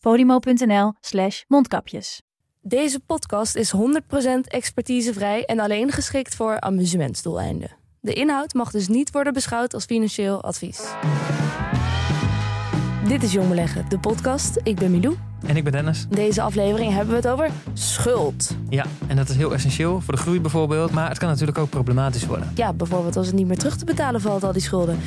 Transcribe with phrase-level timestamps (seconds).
[0.00, 2.22] podimo.nl slash mondkapjes.
[2.60, 3.80] Deze podcast is 100%
[4.44, 7.76] expertisevrij en alleen geschikt voor amusementsdoeleinden.
[8.00, 10.80] De inhoud mag dus niet worden beschouwd als financieel advies.
[13.08, 14.60] Dit is Jong Beleggen, de podcast.
[14.62, 15.16] Ik ben Milou.
[15.46, 16.06] En ik ben Dennis.
[16.10, 18.56] In deze aflevering hebben we het over schuld.
[18.68, 20.90] Ja, en dat is heel essentieel voor de groei bijvoorbeeld.
[20.90, 22.52] Maar het kan natuurlijk ook problematisch worden.
[22.54, 24.98] Ja, bijvoorbeeld als het niet meer terug te betalen valt, al die schulden.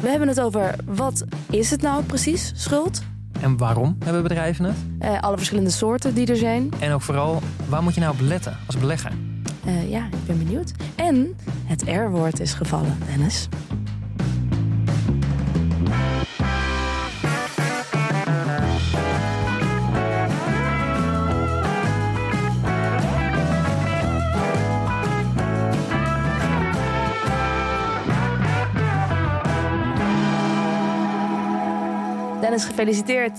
[0.00, 3.02] We hebben het over wat is het nou precies, schuld?
[3.40, 4.76] En waarom hebben bedrijven het?
[4.98, 6.70] Eh, alle verschillende soorten die er zijn.
[6.78, 9.12] En ook vooral, waar moet je nou op letten als belegger?
[9.64, 10.72] Eh, ja, ik ben benieuwd.
[10.94, 13.48] En het R-woord is gevallen, Dennis.
[32.52, 33.38] Dennis, gefeliciteerd.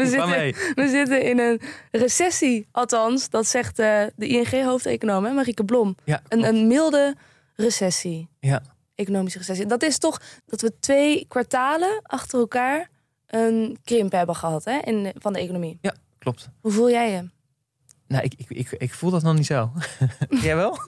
[0.00, 1.60] we, zitten, we zitten in een
[1.90, 3.30] recessie, althans.
[3.30, 5.96] Dat zegt eh, de ING-hoofdeconoom, Marieke Blom.
[6.04, 7.16] Ja, Een, een milde
[7.54, 8.62] recessie, ja.
[8.94, 9.66] economische recessie.
[9.66, 12.90] Dat is toch dat we twee kwartalen achter elkaar
[13.26, 15.78] een krimp hebben gehad hè, in, van de economie.
[15.80, 16.48] ja, klopt.
[16.60, 17.28] Hoe voel jij je?
[18.14, 19.70] Nou, ik, ik, ik, ik voel dat nog niet zo.
[20.42, 20.78] Jij wel?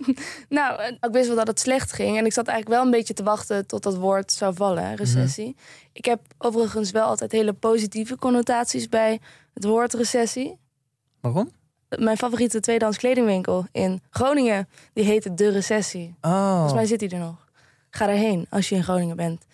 [0.48, 2.18] Nou, eh, ik wist wel dat het slecht ging.
[2.18, 5.56] En ik zat eigenlijk wel een beetje te wachten tot dat woord zou vallen, recessie.
[5.92, 9.20] Ik heb overigens wel altijd hele positieve connotaties bij
[9.54, 10.58] het woord recessie.
[11.20, 11.50] Waarom?
[11.88, 16.14] Mijn favoriete tweedehands kledingwinkel in Groningen, die heette De Recessie.
[16.20, 17.46] Oh, Volgens mij zit hij er nog.
[17.90, 19.46] Ga erheen als je in Groningen bent.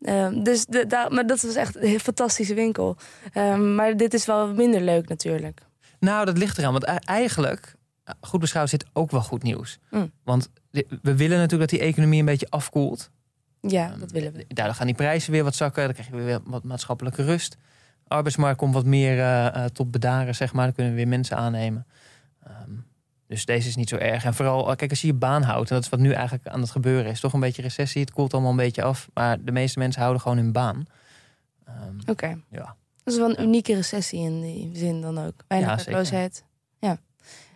[0.00, 2.96] Ehm, dus de, daar, maar dat was echt een fantastische winkel.
[3.32, 5.60] Ehm, maar dit is wel minder leuk natuurlijk.
[6.04, 6.72] Nou dat ligt eraan.
[6.72, 9.78] Want e- eigenlijk, eh, goed beschouwd, zit ook wel goed nieuws.
[9.90, 10.10] Mm.
[10.24, 10.50] Want
[11.02, 13.10] we willen natuurlijk dat die economie een beetje afkoelt.
[13.60, 14.44] Ja, Ehm, dat willen we.
[14.48, 15.84] Daardoor gaan die prijzen weer wat zakken.
[15.84, 17.56] Dan krijg je weer wat maatschappelijke rust.
[18.08, 20.64] arbeidsmarkt komt wat meer eh, eh, tot bedaren, zeg maar.
[20.64, 21.86] Dan kunnen we weer mensen aannemen.
[22.42, 22.70] Ehm,
[23.26, 24.24] dus deze is niet zo erg.
[24.24, 25.68] En vooral, kijk, als je je baan houdt...
[25.68, 27.20] en dat is wat nu eigenlijk aan het gebeuren is...
[27.20, 29.08] toch een beetje recessie, het koelt allemaal een beetje af...
[29.14, 30.86] maar de meeste mensen houden gewoon hun baan.
[31.64, 32.38] Ehm, Oké.
[32.50, 32.76] ja.
[33.04, 35.34] Dat is wel een unieke recessie in die zin dan ook.
[35.48, 36.44] Weinig Ja, werkloosheid.
[36.78, 36.98] Ja.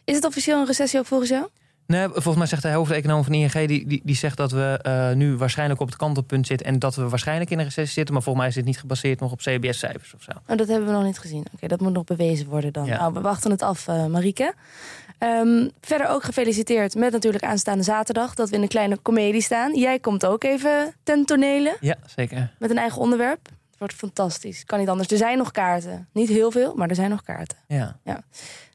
[0.05, 1.49] Is het officieel een recessie ook volgens jou?
[1.87, 3.53] Nee, volgens mij zegt de hoofdeconoom van ING...
[3.53, 6.67] Die, die, die zegt dat we eh, nu waarschijnlijk op het kantelpunt zitten...
[6.67, 8.15] en dat we waarschijnlijk in een recessie zitten...
[8.15, 10.31] maar volgens mij is het niet gebaseerd nog op CBS-cijfers of zo.
[10.47, 11.47] Oh, dat hebben we nog niet gezien.
[11.55, 12.85] Oké, dat moet nog bewezen worden dan.
[12.85, 12.99] Ja.
[12.99, 14.55] Nou, we wachten het af, eh Marieke.
[15.19, 18.35] Ehm, verder ook gefeliciteerd met natuurlijk aanstaande zaterdag...
[18.35, 19.75] dat we in een kleine komedie staan.
[19.75, 22.53] Jij komt ook even ten tonele Ja, zeker.
[22.59, 23.49] met een eigen onderwerp.
[23.79, 24.65] Wordt fantastisch.
[24.65, 25.11] Kan niet anders.
[25.11, 26.09] Er zijn nog kaarten.
[26.13, 27.59] Niet heel veel, maar er zijn nog kaarten.
[27.67, 27.97] Ja.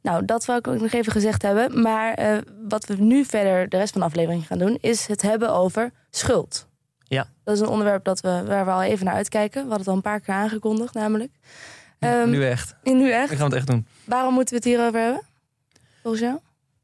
[0.01, 1.81] Nou, dat wou ik ook nog even gezegd hebben.
[1.81, 2.37] Maar eh,
[2.67, 4.77] wat we nu verder de rest van de aflevering gaan doen...
[4.81, 6.67] is het hebben over schuld.
[7.03, 7.27] Ja.
[7.43, 9.63] Dat is een onderwerp dat we, waar we al even naar uitkijken.
[9.63, 11.31] We hadden het al een paar keer aangekondigd namelijk.
[11.99, 12.75] Ehm, nu echt.
[12.83, 13.29] Nu Nu echt.
[13.29, 13.87] gaan we het echt doen.
[14.05, 15.21] Waarom moeten we het hierover hebben?
[16.01, 16.37] Volgens jou?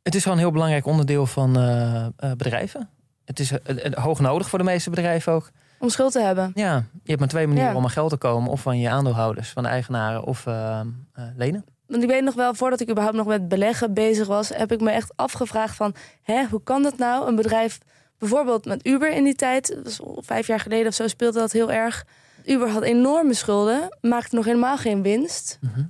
[0.04, 2.90] Het is gewoon een heel belangrijk onderdeel van eh, eh, bedrijven.
[3.26, 3.52] Het is
[3.94, 5.52] hoog nodig voor de meeste bedrijven ook.
[5.80, 6.52] Om schuld te hebben.
[6.54, 7.76] Ja, je hebt maar twee manieren Ja.
[7.78, 8.52] om aan geld te komen.
[8.52, 10.88] Of van je aandeelhouders, van de eigenaren of eh, eh,
[11.36, 11.66] lenen.
[11.88, 14.50] Want ik weet nog wel, voordat ik überhaupt nog met beleggen bezig was...
[14.50, 15.94] heb ik me echt afgevraagd van...
[16.24, 17.28] Hè, hoe kan dat nou?
[17.28, 17.78] Een bedrijf,
[18.18, 19.80] bijvoorbeeld met Uber in die tijd...
[19.84, 22.06] was vijf jaar geleden of zo, speelde dat heel erg.
[22.46, 25.58] Uber had enorme schulden, maakte nog helemaal geen winst...
[25.62, 25.84] Mhm.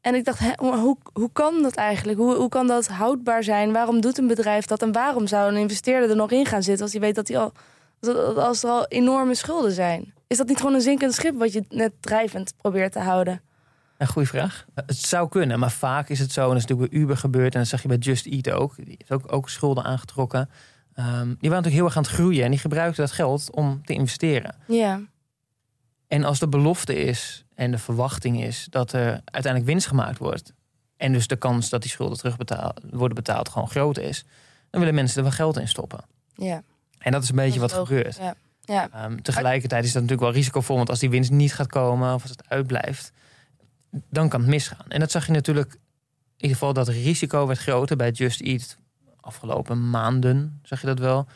[0.00, 2.18] En ik dacht, hè, hoe, hoe kan dat eigenlijk?
[2.18, 3.72] Hoe, hoe kan dat houdbaar zijn?
[3.72, 4.82] Waarom doet een bedrijf dat?
[4.82, 7.38] En waarom zou een investeerder er nog in gaan zitten als hij weet dat hij
[7.38, 7.52] al
[8.00, 10.14] dat- als er al enorme schulden zijn?
[10.26, 13.40] Is dat niet gewoon een zinkend schip wat je net drijvend probeert te houden?
[13.98, 14.64] Een goede vraag.
[14.74, 16.40] Eh, Het zou kunnen, maar vaak is het zo.
[16.42, 17.52] En dat is natuurlijk bij Uber gebeurd.
[17.54, 18.76] En dat zag je bij Just Eat ook.
[18.76, 20.50] Die heeft ook, ook schulden aangetrokken.
[20.94, 22.44] Ehm, die waren natuurlijk heel erg aan het groeien.
[22.44, 24.54] En die gebruikten dat geld om te investeren.
[24.66, 25.00] Ja,
[26.06, 30.52] En als de belofte is en de verwachting is dat er uiteindelijk winst gemaakt wordt.
[30.96, 34.24] En dus de kans dat die schulden terugbetaald worden betaald gewoon groot is.
[34.70, 36.00] Dan willen mensen er wel geld in stoppen.
[36.34, 36.62] ja.
[37.00, 38.16] En dat is een beetje is wat gebeurt.
[38.16, 38.34] Ja.
[38.60, 38.88] ja.
[38.92, 40.76] Ehm, tegelijkertijd is dat natuurlijk wel risicovol.
[40.76, 43.12] Want als die winst niet gaat komen of als het uitblijft.
[44.10, 44.86] Dan kan het misgaan.
[44.88, 45.72] En dat zag je natuurlijk.
[45.72, 48.78] In ieder geval dat risico werd groter bij Just Eat.
[49.20, 51.26] Afgelopen maanden zag je dat wel.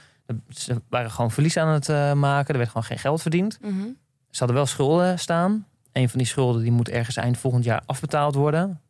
[0.49, 2.53] Ze waren gewoon verlies aan het eh, maken.
[2.53, 3.59] Er werd gewoon geen geld verdiend.
[3.61, 3.83] Mhm.
[4.31, 5.67] Ze hadden wel schulden staan.
[5.93, 8.81] Een van die schulden die moet ergens eind volgend jaar afbetaald worden.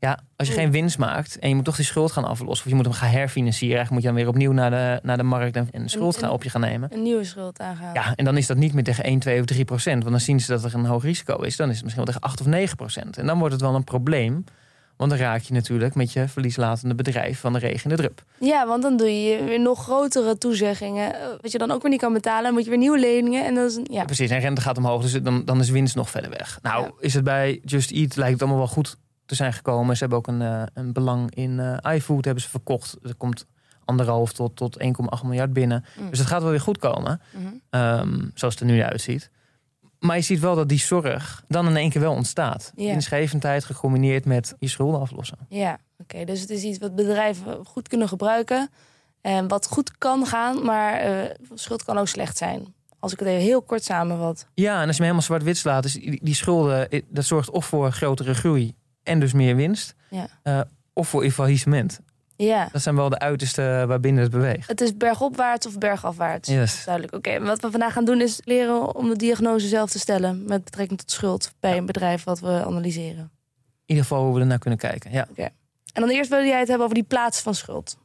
[0.00, 2.64] Ja, als je geen winst maakt en je moet toch die schuld gaan aflossen...
[2.66, 3.76] of je moet hem gaan herfinancieren...
[3.76, 6.30] eigenlijk moet je dan weer opnieuw naar de, naar de markt en, en schuld gaan
[6.30, 6.92] op je gaan nemen.
[6.92, 7.94] Een nieuwe schuld aangaan.
[7.94, 9.98] Ja, en dan is dat niet meer tegen 1, 2 of 3 procent.
[9.98, 11.56] Want dan zien ze dat er een hoog risico is.
[11.56, 13.18] Dan is het misschien wel tegen 8 of 9 procent.
[13.18, 14.44] En dan wordt het wel een probleem.
[14.96, 18.22] Want dan raak je natuurlijk met je verlieslatende bedrijf van de regen de drup.
[18.40, 21.14] Ja, want dan doe je weer nog grotere toezeggingen.
[21.14, 22.42] eh, Wat je dan ook weer niet kan betalen.
[22.42, 23.44] Dan moet je weer nieuwe leningen.
[23.46, 24.04] En dat is een, ja.
[24.04, 26.58] Precies, en rente gaat omhoog, dus dan, dan is winst nog verder weg.
[26.62, 26.90] Nou, Ja.
[27.00, 29.94] is het bij Just Eat, lijkt het allemaal wel goed te zijn gekomen.
[29.96, 32.96] Ze hebben ook een, eh, een belang in eh iFood, hebben ze verkocht.
[33.02, 33.46] Er komt
[33.84, 35.84] anderhalf tot, tot 1,8 miljard binnen.
[36.00, 36.10] Mm.
[36.10, 37.46] Dus het gaat wel weer goed komen, Mhm.
[37.70, 39.30] ehm, zoals het er nu uitziet.
[39.98, 42.72] Maar je ziet wel dat die zorg dan in één keer wel ontstaat.
[42.76, 42.90] Ja.
[42.90, 45.38] Winstgevendheid gecombineerd met je schulden aflossen.
[45.48, 46.24] Ja, oké.
[46.24, 48.70] Dus het is iets wat bedrijven goed kunnen gebruiken.
[49.20, 52.74] En wat goed kan gaan, maar eh, schuld kan ook slecht zijn.
[52.98, 54.46] Als ik het even heel kort samenvat.
[54.54, 57.50] Ja, en als je hem helemaal zwart-wit slaat, is die, die schulden, eh, dat zorgt
[57.50, 58.74] of voor grotere groei
[59.06, 59.94] en dus meer winst.
[60.10, 60.28] Ja.
[60.42, 60.60] eh,
[60.92, 62.00] of voor faillissement.
[62.36, 64.68] Ja, Dat zijn wel de uitersten waarbinnen het beweegt.
[64.68, 66.48] het is bergopwaarts of bergafwaarts.
[66.48, 66.84] Yes.
[66.84, 67.14] Duidelijk.
[67.14, 70.64] Oké, wat we vandaag gaan doen is leren om de diagnose zelf te stellen met
[70.64, 73.18] betrekking tot schuld bij een bedrijf wat we analyseren.
[73.20, 75.10] In ieder geval hoe we er naar kunnen kijken.
[75.12, 75.26] Ja.
[75.92, 77.98] En dan eerst wil jij het hebben over die plaats van schuld.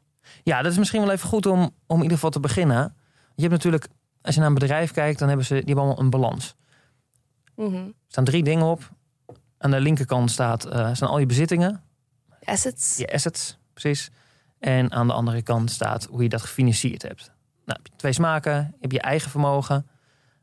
[0.44, 2.96] ja, dat is misschien wel even goed om, om in ieder geval te beginnen.
[3.36, 3.88] Je hebt natuurlijk,
[4.22, 6.56] als je naar een bedrijf kijkt, dan hebben ze die hebben allemaal een balans.
[7.56, 7.76] Mhm.
[7.76, 8.90] Er staan drie dingen op.
[9.64, 11.84] Aan de linkerkant staat, staan al je bezittingen,
[12.44, 12.98] Assets.
[12.98, 14.10] je assets, precies.
[14.60, 17.26] En aan de andere kant staat hoe je dat gefinancierd hebt.
[17.66, 18.54] Nou, heb je twee smaken.
[18.54, 19.88] Je hebt je eigen vermogen,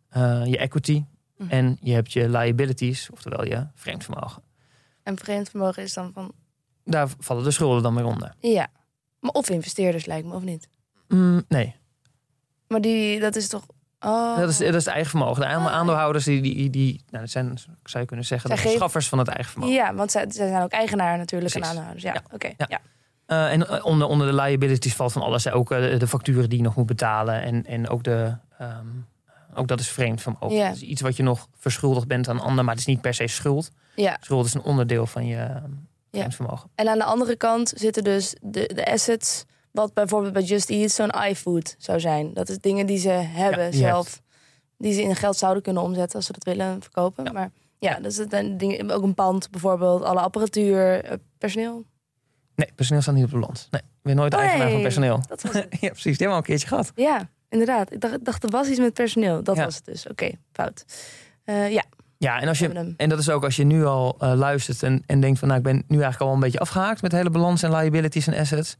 [0.08, 1.04] eh, je equity
[1.36, 1.50] Mhm.
[1.50, 4.42] en je hebt je liabilities, oftewel je vreemd vermogen.
[5.02, 6.32] En vreemd vermogen is dan van
[6.84, 8.34] Daar vallen de schulden dan weer onder.
[8.40, 8.66] ja.
[9.20, 10.68] Maar of investeerders lijkt me, of niet?
[11.08, 11.76] Mm, nee,
[12.68, 13.66] Maar die, dat is toch.
[14.00, 14.38] Oh.
[14.38, 15.40] dat, is, dat is het eigen vermogen.
[15.40, 18.70] De aandeel- aandeelhouders die, die, die nou, dat zijn, zou je kunnen zeggen, de geven-
[18.70, 19.74] verschaffers van het eigen vermogen.
[19.74, 22.02] Ja, want zij, zij zijn ook eigenaar natuurlijk en aandeelhouders.
[22.04, 22.22] Ja, Ja.
[22.32, 22.46] oké.
[22.56, 22.66] Ja.
[22.68, 22.80] Ja.
[23.26, 25.50] Eh, en eh, onder, onder de liabilities valt van alles.
[25.50, 27.42] Ook eh, de, facturen die je nog moet betalen.
[27.42, 28.86] En, en ook, de, ehm,
[29.54, 30.70] ook dat is vreemd vermogen.
[30.70, 32.64] Is iets wat je nog verschuldigd bent aan een ander.
[32.64, 33.70] Maar het is niet per se schuld.
[33.94, 34.16] ja.
[34.20, 35.46] Schuld is een onderdeel van je
[36.28, 36.70] vermogen.
[36.74, 39.44] En aan de andere kant zitten dus de, de assets.
[39.78, 42.34] Wat bijvoorbeeld bij Just Eat zo'n iFood zou zijn.
[42.34, 44.22] Dat is dingen die ze hebben Ja, die zelf.
[44.78, 47.24] Die ze in geld zouden kunnen omzetten als ze dat willen verkopen.
[47.24, 47.32] Ja.
[47.32, 50.02] Maar ja, dus het zijn dingen, ook een pand bijvoorbeeld.
[50.02, 51.84] Alle apparatuur, eh, personeel.
[52.54, 53.68] Nee, personeel staat niet op de balans.
[53.70, 54.74] Nee, ik ben nooit Oh, eigenaar nee.
[54.74, 55.20] van personeel.
[55.28, 55.66] Dat was het.
[55.80, 56.02] ja, precies.
[56.18, 56.92] Die hebben we al een keertje gehad.
[56.94, 57.92] ja, inderdaad.
[57.92, 59.42] Ik dacht, dacht er was iets met personeel.
[59.42, 59.64] Dat Ja.
[59.64, 60.06] was het dus.
[60.06, 60.84] Oké, fout.
[61.44, 61.84] Eh, ja,
[62.18, 65.02] Ja, en, als je, en dat is ook als je nu al eh, luistert en,
[65.06, 65.48] en denkt van...
[65.48, 68.26] nou, ik ben nu eigenlijk al een beetje afgehaakt met de hele balans en liabilities
[68.26, 68.76] en assets.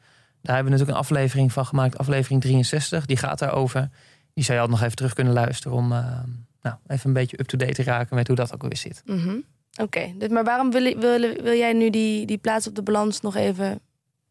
[0.49, 3.07] Daar hebben we natuurlijk een aflevering van gemaakt, aflevering 63.
[3.07, 3.89] Die gaat daarover.
[4.35, 6.19] Die zou je altijd nog even terug kunnen luisteren om eh,
[6.63, 9.03] nou, even een beetje up-to-date te raken met hoe dat ook weer zit.
[9.05, 9.37] Mhm.
[9.81, 13.21] Oké, dus maar waarom wil, wil, wil jij nu die, die plaats op de balans
[13.21, 13.81] nog even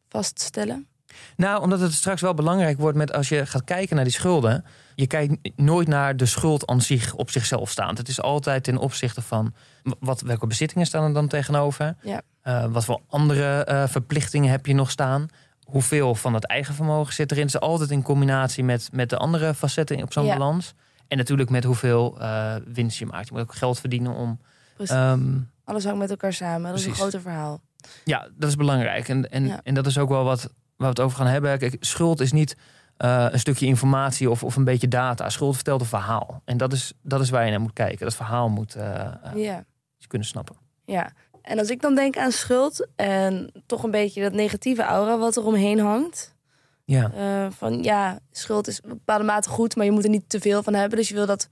[0.09, 0.87] vaststellen?
[1.35, 4.65] Nou, omdat het straks wel belangrijk wordt met als je gaat kijken naar die schulden.
[4.95, 7.97] Je kijkt nooit naar de schuld aan zich op zichzelf staand.
[7.97, 9.53] Het is altijd ten opzichte van
[9.99, 11.95] wat, welke bezittingen staan er dan tegenover.
[12.01, 12.21] Ja.
[12.41, 15.27] Eh, wat voor andere eh, verplichtingen heb je nog staan?
[15.67, 17.45] Hoeveel van het eigen vermogen zit erin?
[17.45, 20.37] Het is altijd in combinatie met, met de andere facetten op zo'n Ja.
[20.37, 20.73] balans.
[21.07, 23.27] En natuurlijk met hoeveel eh, winst je maakt.
[23.27, 24.39] Je moet ook geld verdienen om.
[24.77, 26.69] Ehm, Alles hangt met elkaar samen.
[26.71, 27.61] Dat is een groter verhaal.
[28.03, 29.07] ja, dat is belangrijk.
[29.09, 29.59] En, en, Ja.
[29.63, 31.57] en dat is ook wel wat waar we het over gaan hebben.
[31.59, 32.57] Kijk, schuld is niet
[32.97, 35.29] eh, een stukje informatie of, of een beetje data.
[35.29, 36.41] Schuld vertelt een verhaal.
[36.45, 38.05] En dat is, dat is waar je naar moet kijken.
[38.05, 38.83] Dat verhaal moet eh,
[39.35, 39.63] Ja.
[39.97, 40.55] je kunnen snappen.
[40.85, 41.11] ja.
[41.47, 45.35] En als ik dan denk aan schuld en toch een beetje dat negatieve aura wat
[45.35, 46.35] er omheen hangt.
[46.85, 47.11] Ja.
[47.11, 50.39] eh, van ja, schuld is op bepaalde mate goed, maar je moet er niet te
[50.39, 50.97] veel van hebben.
[50.97, 51.49] Dus je wil dat,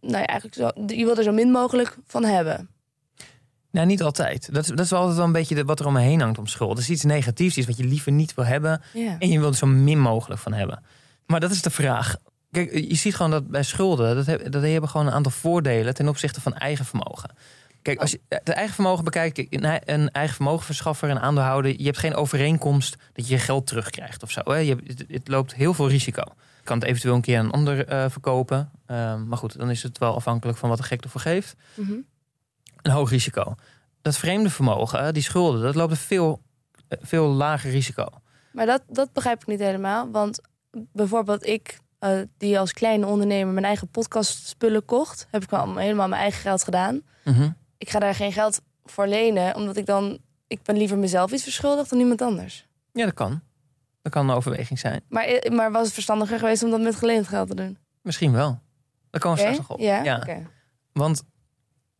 [0.00, 2.68] nou ja, eigenlijk zo, je wil er zo min mogelijk van hebben.
[3.70, 4.54] Nou, niet altijd.
[4.54, 6.46] Dat is, dat is wel altijd wel een beetje de, wat er omheen hangt om
[6.46, 6.70] schuld.
[6.70, 8.82] Het is iets negatiefs, iets wat je liever niet wil hebben.
[8.92, 9.16] Ja.
[9.18, 10.82] En je wilt er zo min mogelijk van hebben.
[11.26, 12.16] Maar dat is de vraag.
[12.50, 15.94] Kijk, je ziet gewoon dat bij schulden, dat, dat die hebben gewoon een aantal voordelen
[15.94, 17.30] ten opzichte van eigen vermogen.
[17.86, 21.98] Kijk, als je het eigen vermogen bekijkt, kijk, een eigen vermogenverschaffer, een aandeelhouder, je hebt
[21.98, 24.40] geen overeenkomst dat je je geld terugkrijgt of zo.
[24.44, 24.56] Hè?
[24.56, 26.22] Je, het, het loopt heel veel risico.
[26.58, 28.70] Je kan het eventueel een keer aan een ander eh, verkopen.
[28.86, 31.54] Ehm, maar goed, dan is het wel afhankelijk van wat de gek ervoor geeft.
[31.74, 31.92] Mhm.
[32.82, 33.54] Een hoog risico.
[34.02, 36.42] Dat vreemde vermogen, die schulden, dat loopt een veel,
[36.88, 38.08] eh, veel lager risico.
[38.52, 40.10] Maar dat, dat begrijp ik niet helemaal.
[40.10, 40.40] Want
[40.92, 46.08] bijvoorbeeld ik, eh, die als kleine ondernemer mijn eigen podcastspullen kocht, heb ik wel helemaal
[46.08, 47.02] mijn eigen geld gedaan.
[47.24, 47.48] Mhm.
[47.78, 51.42] Ik ga daar geen geld voor lenen, omdat ik dan, ik ben liever mezelf iets
[51.42, 52.66] verschuldigd dan iemand anders.
[52.92, 53.40] Ja, dat kan.
[54.02, 55.02] Dat kan een overweging zijn.
[55.08, 57.78] Maar, eh, maar was het verstandiger geweest om dat met geleend geld te doen?
[58.02, 58.58] Misschien wel.
[59.10, 59.80] Daar komen we straks nog op.
[59.84, 60.16] Ja, Ja.
[60.16, 60.46] oké.
[60.92, 61.22] Want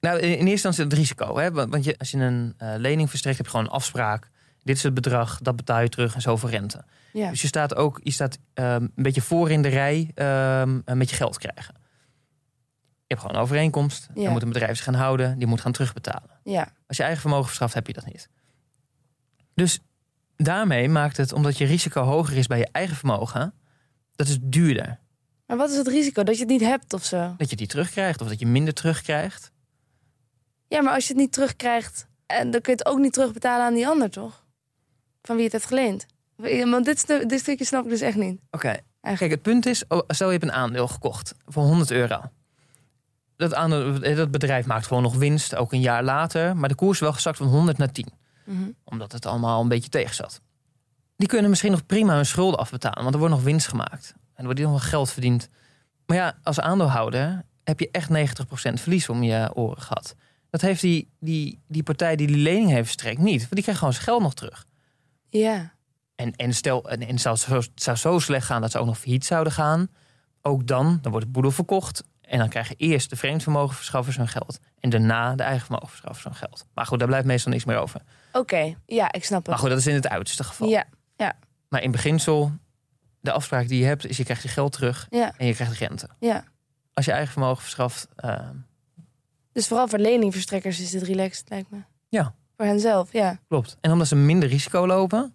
[0.00, 1.38] Nou, in eerste instantie het risico.
[1.38, 1.52] Hè?
[1.52, 4.30] Want je, als je een eh, lening verstrekt, heb je gewoon een afspraak.
[4.62, 6.84] Dit is het bedrag, dat betaal je terug en zoveel rente.
[7.12, 7.30] Ja.
[7.30, 10.62] Dus je staat ook je staat, ehm, een beetje voor in de rij eh,
[10.94, 11.74] met je geld krijgen.
[13.08, 14.08] Je hebt gewoon een overeenkomst.
[14.14, 14.22] Ja.
[14.22, 15.38] Dan moet een bedrijf zich gaan houden.
[15.38, 16.30] Die moet gaan terugbetalen.
[16.42, 16.72] ja.
[16.86, 18.28] Als je eigen vermogen verschaft, heb je dat niet.
[19.54, 19.80] Dus
[20.36, 23.54] daarmee maakt het, omdat je risico hoger is bij je eigen vermogen,
[24.16, 24.98] dat is duurder.
[25.46, 26.22] Maar wat is het risico?
[26.22, 27.34] Dat je het niet hebt of zo?
[27.36, 29.50] Dat je die terugkrijgt of dat je minder terugkrijgt.
[30.68, 33.66] Ja, maar als je het niet terugkrijgt, en dan kun je het ook niet terugbetalen
[33.66, 34.44] aan die ander, toch?
[35.22, 36.06] Van wie het heeft geleend.
[36.70, 38.40] Want dit, dit stukje snap ik dus echt niet.
[38.50, 42.20] Oké, kijk, het punt is, oh, stel je hebt een aandeel gekocht voor 100 euro.
[43.36, 43.50] Dat,
[44.16, 46.56] dat bedrijf maakt gewoon nog winst, ook een jaar later.
[46.56, 48.08] Maar de koers is wel gezakt van 100 naar 10.
[48.44, 48.70] Mhm.
[48.84, 50.40] Omdat het allemaal een beetje tegen zat.
[51.16, 54.14] Die kunnen misschien nog prima hun schulden afbetalen, want er wordt nog winst gemaakt.
[54.16, 55.48] En er wordt nog wel geld verdiend.
[56.06, 58.12] Maar ja, als aandeelhouder heb je echt 90%
[58.72, 60.14] verlies om je oren gehad.
[60.50, 63.40] Dat heeft die, die, die partij die die lening heeft verstrekt niet.
[63.40, 64.66] Want die krijgt gewoon zijn geld nog terug.
[65.28, 65.74] Ja.
[66.14, 68.98] En, en stel, en, en zou, zo, zou zo slecht gaan dat ze ook nog
[68.98, 69.88] failliet zouden gaan.
[70.42, 72.04] Ook dan, dan wordt het boedel verkocht.
[72.26, 74.58] En dan krijgen eerst de vreemdvermogenverschaffers hun geld.
[74.80, 76.66] En daarna de eigen vermogenverschaffers hun geld.
[76.74, 78.00] Maar goed, daar blijft meestal niks meer over.
[78.32, 79.62] Oké, ja, ik snap Maar het.
[79.62, 80.68] goed, dat is in het uiterste geval.
[80.68, 80.84] Ja,
[81.68, 82.52] Maar in beginsel,
[83.20, 85.78] de afspraak die je hebt, is je krijgt je geld terug ja, en je krijgt
[85.78, 86.08] rente.
[86.20, 86.44] ja.
[86.94, 88.48] Als je eigen vermogen verschaft, eh,
[89.52, 91.78] Dus vooral voor leningverstrekkers is dit relaxed, lijkt me.
[92.08, 92.34] Ja.
[92.56, 93.38] Voor henzelf, ja.
[93.48, 93.76] klopt.
[93.80, 95.34] En omdat ze minder risico lopen,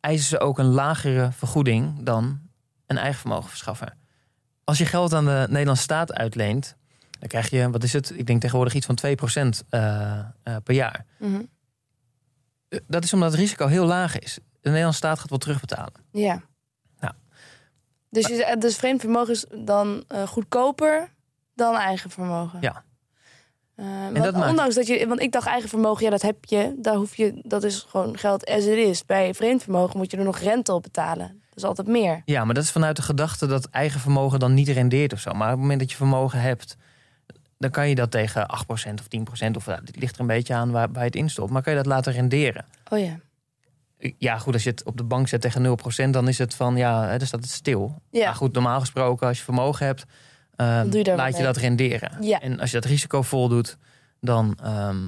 [0.00, 2.40] eisen ze ook een lagere vergoeding dan
[2.86, 3.96] een eigen vermogenverschaffer.
[4.64, 6.76] Als je geld aan de Nederlandse staat uitleent,
[7.18, 8.12] dan krijg je, wat is het?
[8.18, 8.98] Ik denk tegenwoordig iets van
[9.62, 11.04] 2% eh, eh, per jaar.
[11.18, 11.42] Mhm.
[12.68, 14.34] Eh, Dat is omdat het risico heel laag is.
[14.34, 15.92] De Nederlandse staat gaat wel terugbetalen.
[16.12, 16.42] Ja.
[17.00, 17.14] Ja.
[18.10, 21.08] Dus, je, dus vreemd vermogen is dan goedkoper
[21.54, 22.58] dan eigen vermogen.
[22.60, 22.84] Ja.
[23.76, 27.16] Maakt- ondanks dat je, want ik dacht eigen vermogen, ja, dat heb je, daar hoef
[27.16, 29.04] je, dat is gewoon geld as it is.
[29.06, 31.42] Bij vreemd vermogen moet je er nog rente op betalen.
[31.54, 32.22] Dat is altijd meer.
[32.24, 35.32] Ja, maar dat is vanuit de gedachte dat eigen vermogen dan niet rendeert of zo.
[35.32, 36.76] Maar op het moment dat je vermogen hebt,
[37.58, 40.54] dan kan je dat tegen 8% of 10% of ja, dit ligt er een beetje
[40.54, 41.50] aan waar, je het instopt.
[41.50, 42.64] Maar kan je dat laten renderen?
[42.88, 43.18] Oh ja.
[44.18, 46.76] Ja, goed, als je het op de bank zet tegen 0%, dan is het van
[46.76, 48.02] ja, dan staat het stil.
[48.10, 48.24] Ja.
[48.24, 50.04] Maar goed, normaal gesproken, als je vermogen hebt,
[50.56, 51.42] ehm, je laat je mee.
[51.42, 52.22] dat renderen.
[52.22, 52.40] Ja.
[52.40, 53.76] En als je dat risico voldoet,
[54.20, 55.06] dan ehm,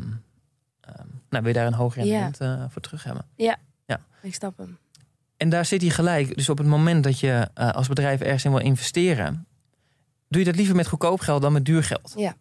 [1.28, 2.10] nou, wil je daar een hoger Ja.
[2.12, 3.24] rendement eh, voor terug hebben.
[4.22, 4.78] Ik snap hem.
[5.36, 6.36] En daar zit hij gelijk.
[6.36, 9.46] Dus op het moment dat je eh, als bedrijf ergens in wil investeren,
[10.28, 12.14] doe je dat liever met goedkoop geld dan met duur geld.
[12.16, 12.36] Ja.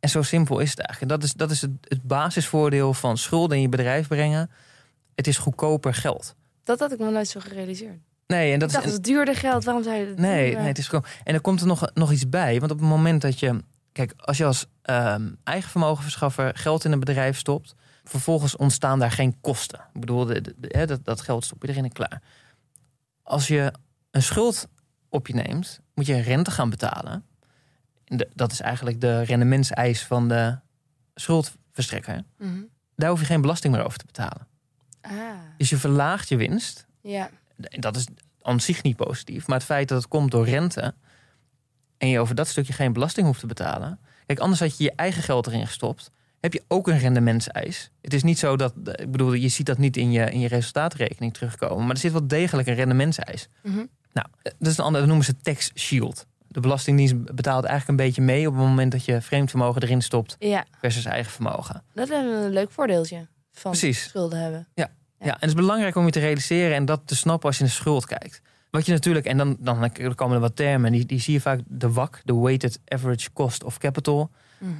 [0.00, 1.12] En zo simpel is het eigenlijk.
[1.12, 4.50] En dat is, dat is het, het basisvoordeel van schulden in je bedrijf brengen.
[5.14, 6.34] Het is goedkoper geld.
[6.64, 7.98] Dat had ik nog nooit zo gerealiseerd.
[8.26, 8.92] Nee, en dat ik dacht, is.
[8.92, 9.64] het is duurder geld.
[9.64, 10.58] Waarom zou je dat Nee, doen?
[10.58, 11.04] nee, het is gewoon.
[11.24, 12.58] En er komt er nog, nog iets bij.
[12.60, 13.62] Want op het moment dat je.
[13.92, 17.74] Kijk, als je als ehm, eigen vermogenverschaffer geld in een bedrijf stopt.
[18.04, 19.78] Vervolgens ontstaan daar geen kosten.
[19.92, 22.22] Ik bedoel, de, de- de- hè, dat, dat geld stop je erin en klaar.
[23.22, 23.72] Als je
[24.10, 24.68] een schuld
[25.08, 27.24] op je neemt, moet je rente gaan betalen.
[28.34, 30.58] Dat is eigenlijk de rendementseis van de
[31.14, 32.22] schuldverstrekker.
[32.38, 32.60] Mhm.
[32.96, 34.46] Daar hoef je geen belasting meer over te betalen.
[35.00, 35.12] Ah,
[35.58, 36.86] Dus je verlaagt je winst.
[37.00, 37.30] ja.
[37.70, 38.06] Dat is
[38.42, 39.46] aan zich niet positief.
[39.46, 40.94] Maar het feit dat het komt door rente.
[41.98, 43.98] en je over dat stukje geen belasting hoeft te betalen.
[44.26, 46.10] Kijk, anders had je je eigen geld erin gestopt.
[46.44, 47.90] Heb je ook een rendementseis.
[48.00, 48.74] Het is niet zo dat.
[48.94, 51.86] Ik bedoel, je ziet dat niet in je, in je resultaatrekening terugkomen.
[51.86, 53.48] Maar er zit wel degelijk een rendementseis.
[53.62, 53.84] Mhm.
[54.12, 55.00] Nou, dat is een ander.
[55.00, 56.26] Dat noemen ze tax shield.
[56.48, 60.02] De Belastingdienst betaalt eigenlijk een beetje mee op het moment dat je vreemd vermogen erin
[60.02, 61.82] stopt ja, versus eigen vermogen.
[61.94, 64.02] dat is een leuk voordeeltje van Precies.
[64.02, 64.68] schulden hebben.
[64.74, 67.64] Ja, en het is belangrijk om je te realiseren en dat te snappen als je
[67.64, 68.42] naar schuld kijkt.
[68.70, 71.60] Wat je natuurlijk, en dan, dan komen er wat termen, die, die zie je vaak
[71.66, 74.30] de WAC, de Weighted Average Cost of Capital.
[74.58, 74.72] Mhm.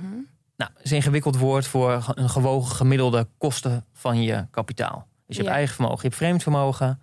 [0.57, 5.07] Nou, is een ingewikkeld woord voor een gewogen gemiddelde kosten van je kapitaal.
[5.27, 5.55] Dus je hebt Ja.
[5.55, 7.01] eigen vermogen, je hebt vreemd vermogen.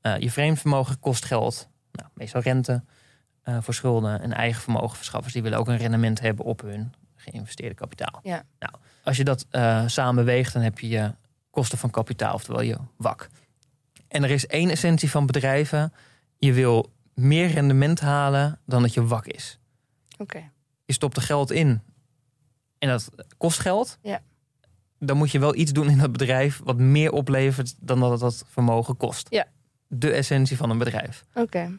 [0.00, 2.84] Eh, je vreemd vermogen kost geld, nou, meestal rente
[3.42, 4.20] eh, voor schulden.
[4.20, 8.20] En eigen vermogenverschaffers die willen ook een rendement hebben op hun geïnvesteerde kapitaal.
[8.22, 8.42] Ja.
[8.58, 8.74] Nou,
[9.04, 11.14] als je dat eh samenweegt, dan heb je je
[11.50, 13.28] kosten van kapitaal, oftewel je WAC.
[14.08, 15.92] En er is één essentie van bedrijven.
[16.38, 19.58] Je wil meer rendement halen dan dat je WAC is.
[20.18, 20.50] Oké.
[20.84, 21.82] Je stopt er geld in
[22.80, 23.98] en dat kost geld.
[24.02, 24.22] Ja.
[24.98, 28.20] Dan moet je wel iets doen in dat bedrijf wat meer oplevert dan dat het
[28.20, 29.26] dat vermogen kost.
[29.30, 29.46] Ja.
[29.86, 31.24] De essentie van een bedrijf.
[31.34, 31.78] Oké.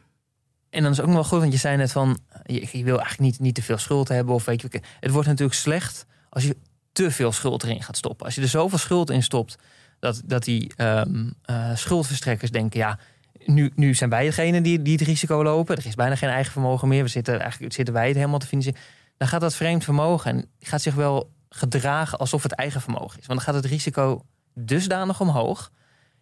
[0.70, 2.20] En dan is ook nog wel goed, want je zei net van...
[2.46, 4.34] je, je wil eigenlijk niet, niet te veel schuld hebben.
[4.34, 6.58] Of weet je, het wordt natuurlijk slecht als je
[6.91, 8.25] te veel schuld erin gaat stoppen.
[8.25, 9.55] Als je er zoveel schuld in stopt...
[10.00, 12.79] dat, dat die ehm, eh, schuldverstrekkers denken...
[12.79, 13.00] ja,
[13.46, 15.77] nu, nu zijn wij degene die, die het risico lopen.
[15.77, 17.03] Er is bijna geen eigen vermogen meer.
[17.03, 18.81] We zitten, eigenlijk zitten wij het helemaal te financieren.
[19.21, 23.25] Dan gaat dat vreemd vermogen en gaat zich wel gedragen alsof het eigen vermogen is.
[23.25, 25.71] Want dan gaat het risico dusdanig omhoog.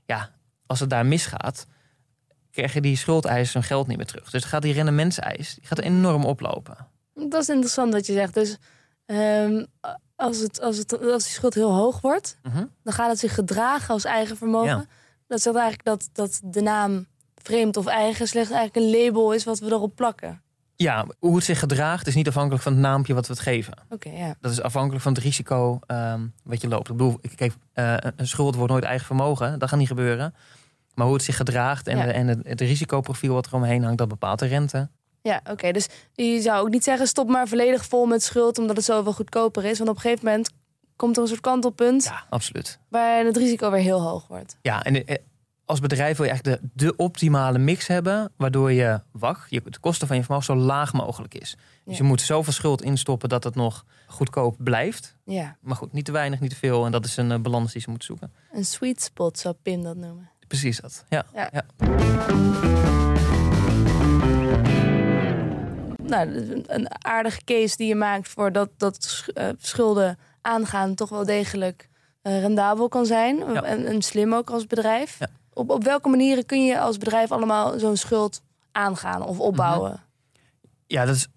[0.05, 0.31] Ja,
[0.65, 1.65] als het daar misgaat,
[2.51, 4.29] krijgen die schuldeisers hun geld niet meer terug.
[4.29, 6.87] Dus gaat die rendementseis die gaat enorm oplopen.
[7.13, 8.33] Dat is interessant wat je zegt.
[8.33, 8.57] Dus
[9.05, 9.65] ehm,
[10.15, 12.65] als, het, als, het, als die schuld heel hoog wordt, Mhm.
[12.83, 14.67] dan gaat het zich gedragen als eigen vermogen.
[14.67, 14.85] Ja.
[15.27, 19.43] Dat zegt eigenlijk dat, dat de naam vreemd of eigen slechts eigenlijk een label is
[19.43, 20.41] wat we erop plakken.
[20.81, 23.73] Ja, hoe het zich gedraagt is niet afhankelijk van het naampje wat we het geven.
[23.89, 24.35] Oké, ja.
[24.41, 26.89] Dat is afhankelijk van het risico ehm, wat je loopt.
[26.89, 29.59] Ik bedoel, kijk, eh, een schuld wordt nooit eigen vermogen.
[29.59, 30.33] Dat gaat niet gebeuren.
[30.93, 32.05] Maar hoe het zich gedraagt en, Ja.
[32.05, 34.89] de- en het, het risicoprofiel wat er omheen hangt, dat bepaalt de rente.
[35.21, 35.71] Ja, oké.
[35.71, 39.13] Dus je zou ook niet zeggen stop maar volledig vol met schuld omdat het zoveel
[39.13, 39.77] goedkoper is.
[39.77, 40.49] Want op een gegeven moment
[40.95, 42.79] komt er een soort kantelpunt Ja, absoluut.
[42.89, 44.57] waar het risico weer heel hoog wordt.
[44.61, 45.15] Ja, en eh,
[45.69, 49.79] als bedrijf wil je eigenlijk de, de optimale mix hebben, waardoor je wacht, je, de
[49.79, 51.55] kosten van je vermogen zo laag mogelijk is.
[51.85, 52.03] Dus Ja.
[52.03, 55.15] je moet zoveel schuld instoppen dat het nog goedkoop blijft.
[55.25, 56.85] Ja, Maar goed, niet te weinig, niet te veel.
[56.85, 58.31] En dat is een eh, balans die ze moeten zoeken.
[58.53, 60.29] een sweet spot zou Pim dat noemen.
[60.47, 61.05] Precies dat.
[61.09, 61.25] Ja.
[61.33, 61.49] Ja.
[61.53, 61.63] ja.
[66.03, 66.29] Nou,
[66.67, 71.89] een- aardige case die je maakt voor dat, dat eh, schulden aangaan toch wel degelijk
[72.21, 73.41] eh, rendabel kan zijn.
[73.43, 75.19] En, en slim ook als bedrijf.
[75.19, 75.27] Ja.
[75.59, 80.03] Op, op welke manieren kun je als bedrijf allemaal zo'n schuld aangaan of opbouwen?
[80.87, 81.27] Ja, dat is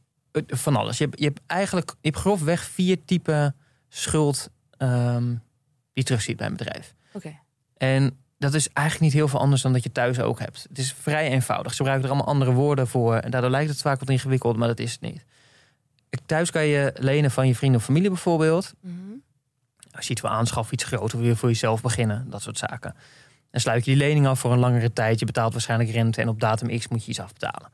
[0.46, 0.98] van alles.
[0.98, 3.56] Je hebt, je hebt eigenlijk je hebt grofweg vier typen
[3.88, 5.38] schuld ehm, die
[5.92, 6.94] je terugziet bij een bedrijf.
[7.12, 7.38] Oké.
[7.76, 10.66] En dat is eigenlijk niet heel veel anders dan dat je thuis ook hebt.
[10.68, 11.70] Het is vrij eenvoudig.
[11.70, 13.16] Ze gebruiken er allemaal andere woorden voor.
[13.16, 15.24] En daardoor lijkt het vaak wat ingewikkeld, maar dat is het niet.
[16.26, 18.74] Thuis kan je lenen van je vrienden of familie bijvoorbeeld.
[18.80, 18.94] Mhm.
[19.90, 22.30] Als je iets wil aanschaffen, iets groter, wil je voor jezelf beginnen.
[22.30, 22.94] Dat soort zaken.
[23.52, 25.18] Dan sluit je die lening af voor een langere tijd.
[25.18, 27.70] Je betaalt waarschijnlijk rente en op datum X moet je iets afbetalen.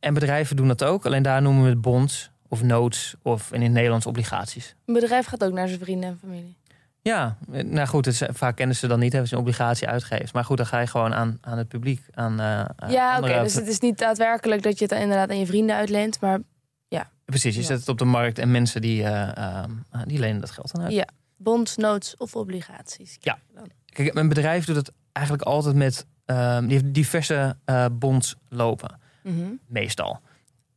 [0.00, 1.06] En bedrijven doen dat ook.
[1.06, 4.74] Alleen daar noemen we het bonds of notes of in het Nederlands obligaties.
[4.86, 6.56] Een bedrijf gaat ook naar zijn vrienden en familie.
[7.02, 10.28] Ja, nou goed, het is, vaak kennen ze dan niet, hebben ze een obligatie uitgegeven.
[10.32, 12.02] Maar goed, dan ga je gewoon aan, aan het publiek.
[12.14, 13.42] Aan, eh, ja, oké.
[13.42, 16.20] dus het is niet daadwerkelijk dat je het inderdaad aan je vrienden uitleent.
[16.20, 16.40] Maar
[17.24, 17.66] Precies, je Ja.
[17.66, 19.70] zet het op de markt en mensen die, eh, ehm,
[20.04, 20.92] die lenen dat geld dan uit.
[20.92, 21.06] Ja.
[21.36, 23.16] bonds, notes of obligaties.
[23.20, 23.38] Ja.
[23.96, 28.98] Kijk, mijn bedrijf doet het eigenlijk altijd met, ehm, die heeft diverse eh, bonds lopen.
[29.22, 29.52] Mhm.
[29.66, 30.20] meestal.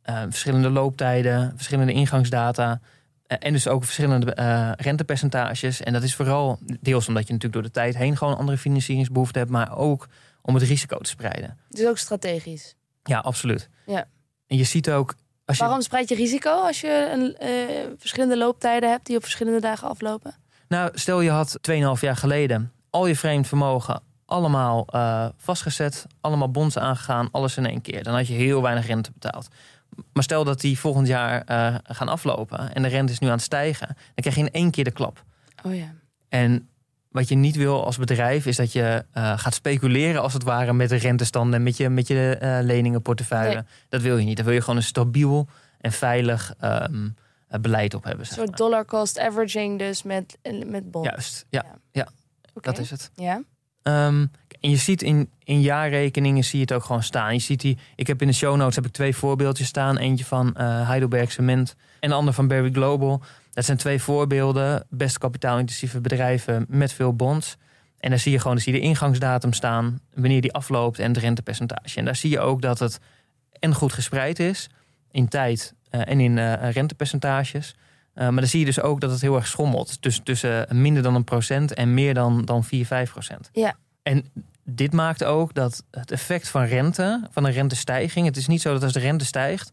[0.01, 2.79] Eh, verschillende looptijden, verschillende ingangsdata.
[3.27, 5.81] eh, en dus ook verschillende eh, rentepercentages.
[5.81, 9.39] En dat is vooral deels omdat je natuurlijk door de tijd heen gewoon andere financieringsbehoeften
[9.39, 10.07] hebt, maar ook
[10.41, 11.57] om het risico te spreiden.
[11.69, 12.75] Dus ook strategisch.
[13.03, 13.69] Ja, absoluut.
[13.85, 14.05] Ja.
[14.47, 15.15] En je ziet ook.
[15.45, 19.59] Als je, Waarom spreid je risico als je een, verschillende looptijden hebt die op verschillende
[19.59, 20.35] dagen aflopen?
[20.67, 26.51] Nou, stel je had 2,5 jaar geleden al je vreemd vermogen allemaal eh, vastgezet, allemaal
[26.51, 28.03] bonds aangegaan, alles in één keer.
[28.03, 29.47] Dan had je heel weinig rente betaald.
[30.13, 33.33] Maar stel dat die volgend jaar eh, gaan aflopen en de rente is nu aan
[33.33, 35.23] het stijgen, dan krijg je in één keer de klap.
[35.63, 35.93] Oh ja.
[36.29, 36.69] En
[37.11, 40.73] wat je niet wil als bedrijf is dat je eh, gaat speculeren als het ware
[40.73, 43.53] met de rentestanden en met je, met je leningenportefeuille.
[43.53, 43.63] Nee.
[43.89, 44.35] Dat wil je niet.
[44.35, 45.47] Dan wil je gewoon een stabiel
[45.79, 47.09] en veilig ehm,
[47.47, 48.25] eh, beleid op hebben.
[48.25, 51.09] Een soort dollar cost averaging dus met, met bonds.
[51.09, 51.65] Juist, ja,
[52.63, 53.11] Dat is het.
[53.15, 53.41] Ja.
[53.83, 54.25] Ehm,
[54.59, 57.33] en je ziet in, in jaarrekeningen zie je het ook gewoon staan.
[57.33, 59.97] Je ziet die, ik heb in de show notes heb ik twee voorbeeldjes staan.
[59.97, 63.21] Eentje van eh, Heidelberg Cement en de ander van Berry Global.
[63.51, 64.85] Dat zijn twee voorbeelden.
[64.89, 67.57] Best kapitaalintensieve bedrijven met veel bonds.
[67.99, 71.17] En daar zie je gewoon zie je de ingangsdatum staan, wanneer die afloopt en het
[71.17, 71.97] rentepercentage.
[71.97, 72.99] En daar zie je ook dat het
[73.59, 74.69] en goed gespreid is
[75.11, 77.75] in tijd eh, en in eh, rentepercentages.
[78.19, 80.01] Eh, maar dan zie je dus ook dat het heel erg schommelt.
[80.01, 83.49] Dus tussen minder dan een procent en meer dan, dan 4, 5 procent.
[83.51, 83.75] Ja.
[84.03, 84.31] En
[84.63, 88.25] dit maakt ook dat het effect van rente, van een rentestijging...
[88.25, 89.71] het is niet zo dat als de rente stijgt...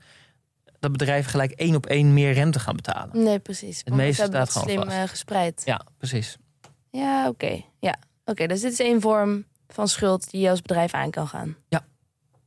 [0.78, 3.22] dat bedrijven gelijk één op één meer rente gaan betalen.
[3.24, 3.80] Nee, precies.
[3.84, 4.96] Het meeste staat het gewoon slim vast.
[4.96, 5.62] eh, gespreid.
[5.64, 6.36] Ja, precies.
[6.90, 7.60] Ja, oké.
[7.80, 7.96] Ja.
[8.24, 11.56] Oké, dus dit is één vorm van schuld die je als bedrijf aan kan gaan.
[11.68, 11.84] Ja.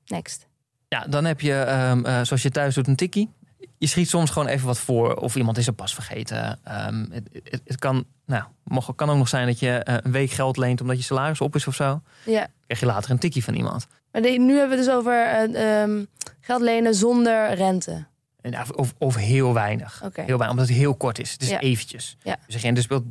[0.05, 0.47] Next.
[0.87, 3.29] Ja, dan heb je, ehm, eh, zoals je thuis doet, een tikkie.
[3.77, 5.15] Je schiet soms gewoon even wat voor.
[5.15, 6.59] Of iemand is er pas vergeten.
[6.63, 10.11] Ehm, het, het, het kan, nou, mag, kan ook nog zijn dat je eh, een
[10.11, 10.81] week geld leent...
[10.81, 12.01] omdat je salaris op is of zo.
[12.25, 12.47] Ja.
[12.65, 13.87] krijg je later een tikkie van iemand.
[14.11, 16.03] Maar de- nu hebben we het dus over eh, ehm,
[16.41, 18.05] geld lenen zonder rente.
[18.41, 20.01] En, Of, of heel weinig.
[20.03, 20.21] Oké.
[20.21, 21.31] Heel weinig, omdat het heel kort is.
[21.31, 21.59] Het is Ja.
[21.59, 22.17] eventjes.
[22.23, 22.37] Ja.
[22.47, 23.03] Dus rente speelt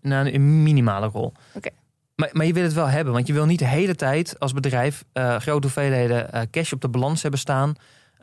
[0.00, 1.32] nou, een minimale rol.
[1.54, 1.68] Oké.
[2.16, 4.52] Maar, maar je wil het wel hebben, want je wil niet de hele tijd als
[4.52, 7.74] bedrijf eh, grote hoeveelheden cash op de balans hebben staan.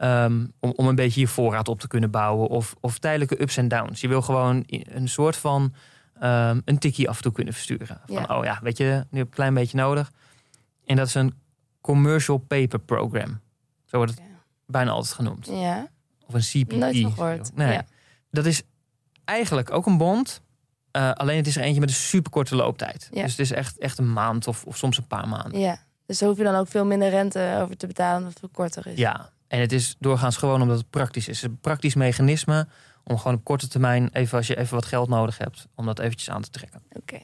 [0.01, 2.47] Ehm, om, om een beetje je voorraad op te kunnen bouwen.
[2.47, 4.01] Of, of tijdelijke ups en downs.
[4.01, 5.73] Je wil gewoon een soort van
[6.19, 8.01] ehm, een tikkie af en toe kunnen versturen.
[8.05, 8.37] Van Ja.
[8.37, 10.11] oh ja, weet je, nu heb ik een klein beetje nodig.
[10.85, 11.33] En dat is een
[11.81, 13.39] commercial paper program.
[13.85, 14.21] Zo wordt het
[14.65, 15.47] bijna altijd genoemd.
[15.51, 15.87] Ja.
[16.27, 16.71] Of een CPP.
[16.75, 17.55] Nooit gehoord.
[17.55, 17.71] Nee.
[17.73, 17.85] Ja.
[18.31, 18.61] Dat is
[19.25, 20.41] eigenlijk ook een bond.
[20.91, 23.09] eh, alleen het is er eentje met een superkorte looptijd.
[23.13, 23.21] Ja.
[23.21, 25.59] Dus het is echt, echt een maand of, of soms een paar maanden.
[25.59, 25.79] ja.
[26.05, 28.87] Dus daar hoef je dan ook veel minder rente over te betalen omdat het korter
[28.87, 28.97] is.
[28.97, 31.41] Ja, en het is doorgaans gewoon omdat het praktisch is.
[31.41, 32.67] Het is een praktisch mechanisme
[33.03, 35.99] om gewoon op korte termijn, even als je even wat geld nodig hebt, om dat
[35.99, 36.81] eventjes aan te trekken.
[36.93, 37.19] Oké.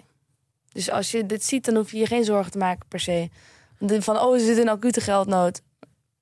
[0.72, 3.30] Dus als je dit ziet, dan hoef je je geen zorgen te maken per se.
[3.80, 5.62] Van, oh, ze zitten in acute geldnood.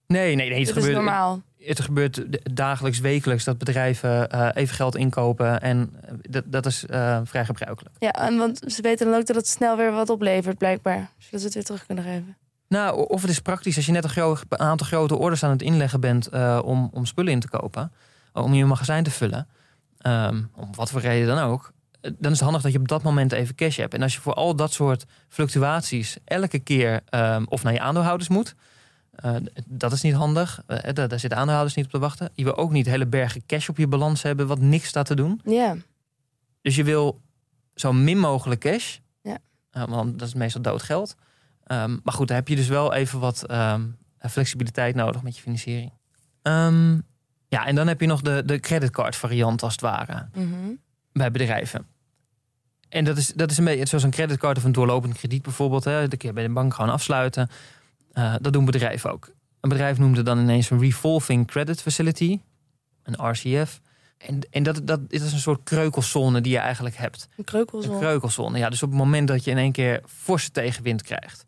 [0.08, 0.48] Nee, nee, nee.
[0.48, 1.41] Het Dit is gebeurt, normaal.
[1.58, 2.22] het gebeurt
[2.56, 5.62] dagelijks, wekelijks dat bedrijven eh, even geld inkopen.
[5.62, 7.96] En eh, dat, dat is eh, vrij gebruikelijk.
[8.00, 11.10] Ja, en want ze weten dan ook dat het snel weer wat oplevert, blijkbaar.
[11.18, 12.38] Zodat ze het weer terug kunnen geven.
[12.67, 15.49] Nou, of het is praktisch als je net een, gro- een aantal grote orders aan
[15.51, 17.91] het inleggen bent eh, om, om spullen in te kopen,
[18.34, 19.47] om je magazijn te vullen,
[19.97, 22.88] ehm, om wat voor reden dan ook, eh, dan is het handig dat je op
[22.88, 23.93] dat moment even cash hebt.
[23.93, 28.30] En als je voor al dat soort fluctuaties elke keer ehm, of naar je aandeelhouders
[28.30, 28.56] moet,
[29.15, 30.62] eh, dat is niet handig.
[30.67, 32.30] Eh, daar, daar zitten aandeelhouders niet op te wachten.
[32.34, 35.15] Je wil ook niet hele bergen cash op je balans hebben wat niks staat te
[35.15, 35.41] doen.
[35.43, 35.75] Ja,
[36.62, 37.21] Dus je wil
[37.75, 38.97] zo min mogelijk cash.
[39.21, 39.38] Ja.
[39.71, 40.82] Eh, want dat is meestal dood
[41.65, 43.82] Ehm, maar goed, dan heb je dus wel even wat ehm,
[44.30, 45.91] flexibiliteit nodig met je financiering.
[46.41, 46.93] Ehm,
[47.47, 50.71] ja, en dan heb je nog de, de creditcard variant als het ware Mhm.
[51.13, 51.86] bij bedrijven.
[52.89, 55.84] En dat is, dat is een beetje zoals een creditcard of een doorlopend krediet bijvoorbeeld.
[55.84, 56.08] Hè.
[56.08, 57.49] De keer bij de bank gewoon afsluiten.
[58.12, 59.32] Eh, dat doen bedrijven ook.
[59.62, 62.39] Een bedrijf noemde dan ineens een revolving credit facility.
[63.04, 63.82] Een RCF.
[64.17, 67.28] En, en dat, dat, dit is een soort kreukelzone die je eigenlijk hebt.
[67.38, 67.93] een kreukelzone.
[67.93, 68.58] Een kreukelzone.
[68.58, 71.45] Ja, dus op het moment dat je in één keer forse tegenwind krijgt.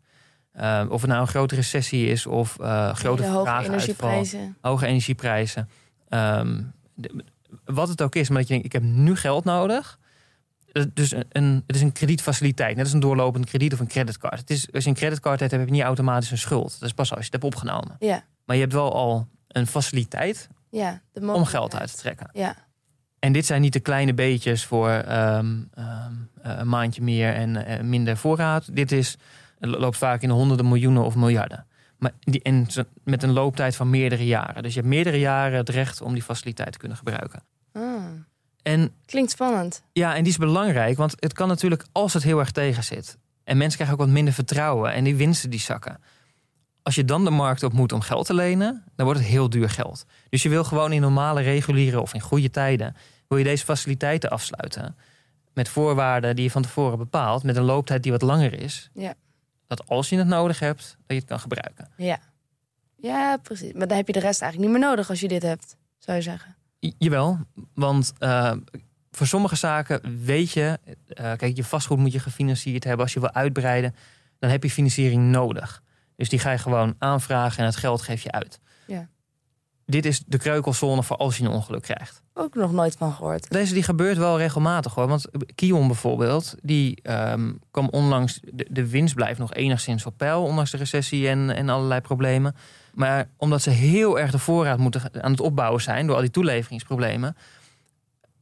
[0.58, 4.56] Eh, of het nou een grote recessie is of eh grote Hele hoge energieprijzen.
[4.60, 5.68] hoge energieprijzen.
[6.08, 6.62] Ehm,
[6.94, 7.24] de-
[7.64, 9.98] wat het ook is, maar dat je denkt, ik heb nu geld nodig.
[10.72, 13.86] Eh, Dus een, een, het is een kredietfaciliteit, net als een doorlopend krediet of een
[13.86, 14.38] creditcard.
[14.40, 16.72] Het is, als je een creditcard hebt, heb je niet automatisch een schuld.
[16.80, 17.96] Dat is pas als je het hebt opgenomen.
[17.98, 21.00] Ja, Maar je hebt wel al een faciliteit ja.
[21.12, 22.30] De om geld uit te trekken.
[22.32, 22.56] Ja,
[23.18, 27.88] En dit zijn niet de kleine beetjes voor ehm, ehm, eh, een maandje meer en
[27.88, 28.74] minder voorraad.
[28.74, 29.16] Dit is,
[29.58, 31.66] het loopt vaak in de honderden miljoenen of miljarden.
[31.98, 32.66] Maar die, en
[33.04, 34.62] met een looptijd van meerdere jaren.
[34.62, 37.42] Dus je hebt meerdere jaren het recht om die faciliteit te kunnen gebruiken.
[37.72, 37.82] ah.
[38.62, 39.82] En klinkt spannend.
[39.92, 43.18] ja, en die is belangrijk, want het kan natuurlijk als het heel erg tegen zit.
[43.44, 46.00] En mensen krijgen ook wat minder vertrouwen en die winsten die zakken.
[46.82, 49.50] Als je dan de markt op moet om geld te lenen, dan wordt het heel
[49.50, 50.04] duur geld.
[50.28, 52.96] Dus je wil gewoon in normale, reguliere of in goede tijden,
[53.28, 54.96] wil je deze faciliteiten afsluiten.
[55.54, 58.90] Met voorwaarden die je van tevoren bepaalt, met een looptijd die wat langer is.
[58.94, 59.14] Ja.
[59.68, 61.88] Dat als je het nodig hebt, dat je het kan gebruiken.
[61.96, 62.18] Ja.
[62.96, 63.72] Ja, precies.
[63.72, 66.16] Maar dan heb je de rest eigenlijk niet meer nodig als je dit hebt, zou
[66.16, 66.56] je zeggen.
[66.78, 67.38] J- Jawel,
[67.74, 68.52] want eh,
[69.10, 73.02] voor sommige zaken weet je, eh, kijk, je vastgoed moet je gefinancierd hebben.
[73.04, 73.94] Als je wil uitbreiden,
[74.38, 75.82] dan heb je financiering nodig.
[76.16, 78.60] Dus die ga je gewoon aanvragen en het geld geef je uit.
[78.86, 79.08] Ja.
[79.90, 82.22] Dit is de kreukelzone voor als je een ongeluk krijgt.
[82.34, 83.50] Ook nog nooit van gehoord.
[83.50, 85.08] Deze die gebeurt wel regelmatig hoor.
[85.08, 88.40] Want Kion bijvoorbeeld, die ehm, kwam onlangs.
[88.52, 92.54] De, de winst blijft nog enigszins op peil, ondanks de recessie en, en allerlei problemen.
[92.94, 96.30] Maar omdat ze heel erg de voorraad moeten aan het opbouwen zijn door al die
[96.30, 97.36] toeleveringsproblemen,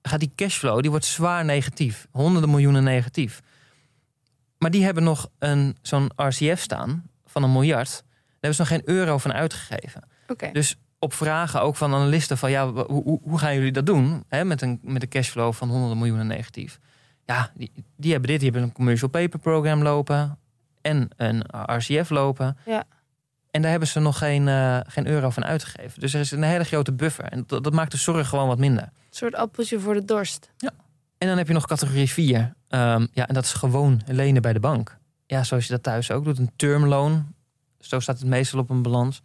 [0.03, 2.07] gaat die cashflow die wordt zwaar negatief.
[2.11, 3.43] Honderden miljoenen negatief.
[4.59, 7.91] Maar die hebben nog een, zo'n RCF staan van een miljard.
[7.91, 10.03] Daar hebben ze nog geen euro van uitgegeven.
[10.29, 10.51] Oké.
[10.53, 14.25] Dus op vragen ook van analisten van ja, hoe, hoe- gaan jullie dat doen?
[14.29, 16.79] Hè, met, een, met een cashflow van honderden miljoenen negatief.
[17.25, 18.41] Ja, die, die hebben dit.
[18.41, 20.39] Die hebben een commercial paper program lopen
[20.81, 21.45] en een
[21.77, 22.57] RCF lopen.
[22.67, 22.85] Ja.
[23.51, 26.01] En daar hebben ze nog geen, eh, geen euro van uitgegeven.
[26.01, 27.25] Dus er is een hele grote buffer.
[27.25, 28.83] En dat, dat maakt de zorg gewoon wat minder.
[28.83, 30.51] Een soort appeltje voor de dorst.
[31.19, 32.53] En dan heb je nog categorie 4.
[32.69, 34.99] Ehm, ja, en dat is gewoon lenen bij de bank.
[35.27, 36.39] Ja, zoals je dat thuis ook doet.
[36.39, 37.35] Een termloan.
[37.79, 39.23] Zo staat het meestal op een balans.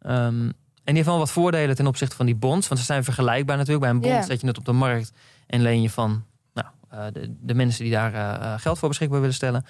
[0.00, 0.50] Ehm,
[0.84, 2.68] en die heeft wel wat voordelen ten opzichte van die bonds.
[2.68, 3.84] Want ze zijn vergelijkbaar natuurlijk.
[3.84, 4.22] Bij een bond Ja.
[4.22, 5.12] zet je het op de markt
[5.46, 8.88] en leen je van nou, eh, de, de mensen die daar eh, eh, geld voor
[8.88, 9.64] beschikbaar willen stellen.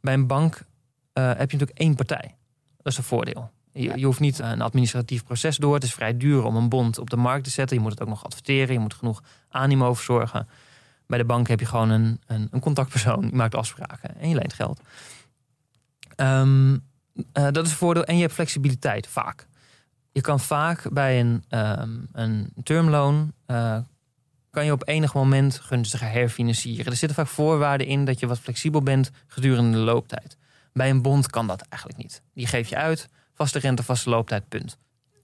[0.00, 0.54] Bij een bank
[1.12, 2.34] heb je natuurlijk één partij.
[2.76, 3.50] Dat is een voordeel.
[3.72, 5.74] Je, je hoeft niet een administratief proces door.
[5.74, 7.76] Het is vrij duur om een bond op de markt te zetten.
[7.76, 8.72] Je moet het ook nog adverteren.
[8.72, 10.48] Je moet genoeg animo verzorgen.
[11.06, 13.20] Bij de bank heb je gewoon een, een, een contactpersoon.
[13.20, 14.80] Die maakt afspraken en je leent geld.
[16.16, 16.76] Ehm,
[17.32, 18.04] eh, dat is een voordeel.
[18.04, 19.46] En je hebt flexibiliteit vaak.
[20.16, 23.32] Je kan vaak bij een, ehm een termloan...
[23.46, 23.78] eh,
[24.50, 26.86] kan je op enig moment gunstiger herfinancieren.
[26.86, 30.36] Er zitten vaak voorwaarden in dat je wat flexibel bent gedurende de looptijd.
[30.72, 32.22] Bij een bond kan dat eigenlijk niet.
[32.34, 34.78] Die geef je uit, vaste rente, vaste looptijd, punt.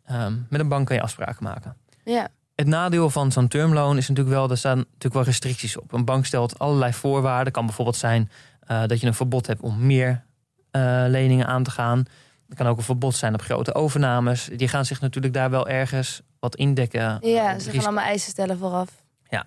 [0.05, 1.77] Ehm, met een bank kan je afspraken maken.
[2.05, 2.29] Ja.
[2.55, 5.93] Het nadeel van zo'n termloan is natuurlijk wel, er staan natuurlijk wel restricties op.
[5.93, 7.53] Een bank stelt allerlei voorwaarden.
[7.53, 10.25] kan bijvoorbeeld zijn eh, dat je een verbod hebt om meer
[10.71, 12.05] eh, leningen aan te gaan.
[12.53, 14.49] Er kan ook een verbod zijn op grote overnames.
[14.57, 17.21] Die gaan zich natuurlijk daar wel ergens wat indekken.
[17.21, 18.89] eh, Ja, het ze gaan allemaal eisen stellen vooraf.
[19.29, 19.41] Dan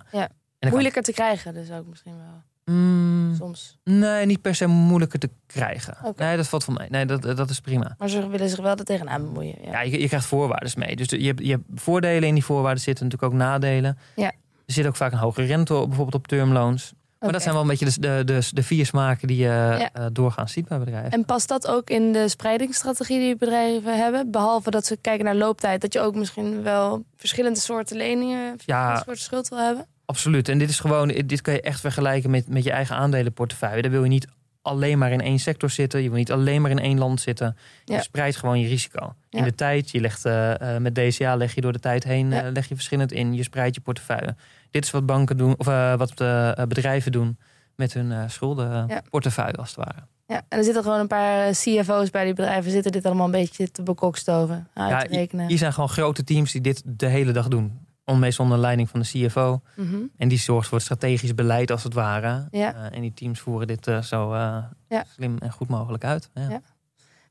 [0.59, 2.75] kan- Moeilijker te krijgen dus ook misschien wel.
[2.75, 3.77] Mm, Soms.
[3.83, 5.97] nee, niet per se moeilijker te krijgen.
[6.03, 6.23] Oké.
[6.23, 6.87] Nee, dat valt van mij.
[6.89, 7.95] Nee, dat, dat is prima.
[7.97, 9.55] Maar ze willen zich wel er tegenaan bemoeien.
[9.63, 9.71] Ja.
[9.71, 10.95] Ja, je, je krijgt voorwaarden mee.
[10.95, 13.97] Dus je hebt, je hebt voordelen in die voorwaarden zitten natuurlijk ook nadelen.
[14.15, 14.31] Ja.
[14.65, 16.93] Er zit ook vaak een hogere rente op, bijvoorbeeld op termloans.
[17.25, 19.89] Maar dat zijn wel een beetje de, de, de, de vier smaken die je Ja.
[19.93, 21.11] eh, doorgaans ziet bij bedrijven.
[21.11, 24.31] En past dat ook in de spreidingsstrategie die bedrijven hebben?
[24.31, 28.87] Behalve dat ze kijken naar looptijd, dat je ook misschien wel verschillende soorten leningen, verschillende
[28.87, 28.95] Ja.
[29.05, 29.85] soorten schuld wil hebben?
[30.05, 30.49] Absoluut.
[30.49, 33.81] En dit is gewoon, dit kan je echt vergelijken met, met je eigen aandelenportefeuille.
[33.81, 34.27] Daar wil je niet
[34.61, 36.01] alleen maar in één sector zitten.
[36.03, 37.57] Je wil niet alleen maar in één land zitten.
[37.85, 37.95] Ja.
[37.95, 39.13] Je spreidt gewoon je risico.
[39.29, 42.33] In de tijd, je legt eh, eh, met DCA leg je door de tijd heen,
[42.33, 43.33] eh, leg je verschillend in.
[43.33, 44.35] Je spreidt je portefeuille.
[44.75, 47.37] Dit is wat banken doen, of eh, wat eh, bedrijven doen
[47.75, 49.99] met hun eh schuldenportefeuille als het ware.
[50.27, 53.25] Ja, en er zitten gewoon een paar eh, CFO's bij die bedrijven, zitten dit allemaal
[53.25, 55.47] een beetje te bekokstoven, uit Ja, te rekenen.
[55.47, 57.79] Hier zijn gewoon grote teams die dit de hele dag doen.
[58.05, 59.61] On- Meestal onder leiding van de CFO.
[59.75, 59.95] Mhm.
[60.17, 62.47] En die zorgt voor het strategisch beleid als het ware.
[62.51, 62.73] Ja.
[62.73, 64.57] Eh, en die teams voeren dit eh, zo eh,
[64.89, 65.03] Ja.
[65.15, 66.29] slim en goed mogelijk uit.
[66.33, 66.49] Ja.
[66.49, 66.61] Ja.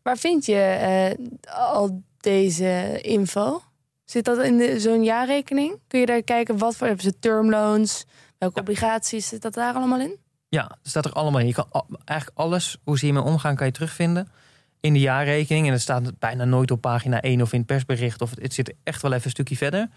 [0.03, 1.27] Waar vind je eh,
[1.71, 3.63] al deze info?
[4.05, 5.79] Zit dat in de- zo'n jaarrekening?
[5.87, 8.05] Kun je daar kijken wat voor hebben ze termloans,
[8.39, 8.61] welke Ja.
[8.61, 10.19] obligaties zit dat daar allemaal in?
[10.49, 11.47] Ja, staat er allemaal in.
[11.47, 11.67] Je kan
[12.05, 14.29] eigenlijk alles, hoe ze hiermee omgaan, kan je terugvinden
[14.81, 15.67] in de jaarrekening.
[15.67, 18.21] En het staat bijna nooit op pagina 1 of in het persbericht.
[18.21, 19.89] Of het, zit echt wel even een stukje verder.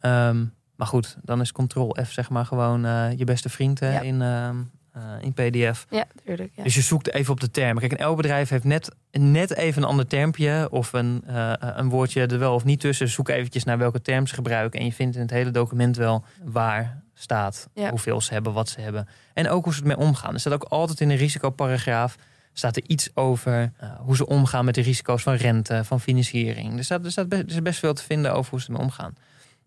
[0.00, 0.44] Ehm,
[0.76, 4.00] maar goed, dan is Ctrl-F zeg maar gewoon eh, je beste vriend Ja.
[4.00, 4.56] in, ehm,
[4.92, 5.86] eh, in PDF.
[5.90, 6.52] Ja, tuurlijk.
[6.56, 6.62] Ja.
[6.62, 7.78] Dus je zoekt even op de termen.
[7.78, 11.88] Kijk, en elk bedrijf heeft net, net even een ander termpje of een, eh, een
[11.88, 13.08] woordje er wel of niet tussen.
[13.08, 14.80] Zoek eventjes naar welke term ze gebruiken.
[14.80, 17.90] En je vindt in het hele document wel waar staat, Ja.
[17.90, 19.08] hoeveel ze hebben, wat ze hebben.
[19.34, 20.34] En ook hoe ze ermee omgaan.
[20.34, 22.16] Er staat ook altijd in de risicoparagraaf
[22.52, 26.78] staat er iets over eh, hoe ze omgaan met de risico's van rente, van financiering.
[26.78, 28.82] Er, staat, er, staat best, er is best veel te vinden over hoe ze ermee
[28.82, 29.14] omgaan.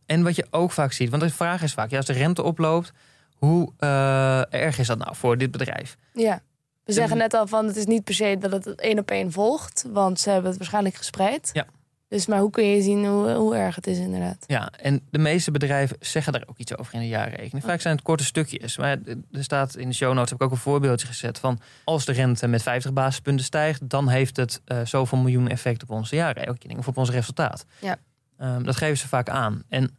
[0.06, 2.44] En wat je ook vaak ziet, want de vraag is vaak, ja, als de rente
[2.44, 2.94] oploopt,
[3.38, 5.98] hoe eh, erg is dat nou voor dit bedrijf?
[6.14, 6.42] Ja.
[6.84, 9.32] We zeggen net al van het is niet per se dat het één op één
[9.32, 11.50] volgt, want ze hebben het waarschijnlijk gespreid.
[11.54, 11.66] Ja.
[12.08, 14.44] Dus maar hoe kun je zien hoe, hoe erg het is inderdaad?
[14.48, 17.66] Ja, en de meeste bedrijven zeggen daar ook iets over in de jaarrekening.
[17.66, 18.78] Vaak zijn het korte stukjes.
[18.78, 18.98] Maar
[19.32, 22.12] er staat in de show notes heb ik ook een voorbeeldje gezet van als de
[22.12, 26.80] rente met 50 basispunten stijgt, dan heeft het eh, zoveel miljoen effect op onze jaarrekening
[26.80, 27.66] of op ons resultaat.
[27.80, 27.98] Ja.
[28.38, 29.64] Ehm, dat geven ze vaak aan.
[29.70, 29.96] En